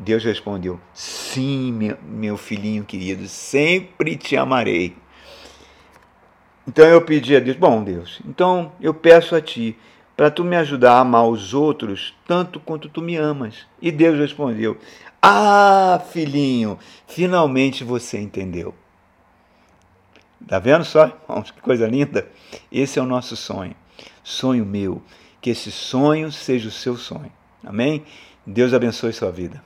Deus 0.00 0.24
respondeu: 0.24 0.80
Sim, 0.94 1.94
meu 2.02 2.38
filhinho 2.38 2.84
querido, 2.84 3.28
sempre 3.28 4.16
te 4.16 4.34
amarei. 4.34 4.96
Então 6.66 6.86
eu 6.86 7.02
pedi 7.02 7.36
a 7.36 7.40
Deus: 7.40 7.56
Bom, 7.56 7.84
Deus, 7.84 8.18
então 8.26 8.72
eu 8.80 8.94
peço 8.94 9.36
a 9.36 9.42
ti 9.42 9.76
para 10.16 10.30
tu 10.30 10.42
me 10.42 10.56
ajudar 10.56 10.94
a 10.94 11.00
amar 11.00 11.28
os 11.28 11.52
outros 11.52 12.14
tanto 12.26 12.58
quanto 12.58 12.88
tu 12.88 13.02
me 13.02 13.16
amas. 13.16 13.66
E 13.80 13.92
Deus 13.92 14.18
respondeu: 14.18 14.78
Ah, 15.20 16.02
filhinho, 16.10 16.78
finalmente 17.06 17.84
você 17.84 18.18
entendeu. 18.18 18.74
Tá 20.48 20.58
vendo 20.58 20.84
só, 20.84 21.04
irmãos, 21.28 21.50
que 21.50 21.60
coisa 21.60 21.86
linda? 21.86 22.26
Esse 22.72 22.98
é 22.98 23.02
o 23.02 23.06
nosso 23.06 23.36
sonho. 23.36 23.76
Sonho 24.24 24.64
meu. 24.64 25.02
Que 25.42 25.50
esse 25.50 25.70
sonho 25.70 26.32
seja 26.32 26.68
o 26.68 26.72
seu 26.72 26.96
sonho. 26.96 27.30
Amém? 27.62 28.02
Deus 28.46 28.72
abençoe 28.72 29.12
sua 29.12 29.30
vida. 29.30 29.62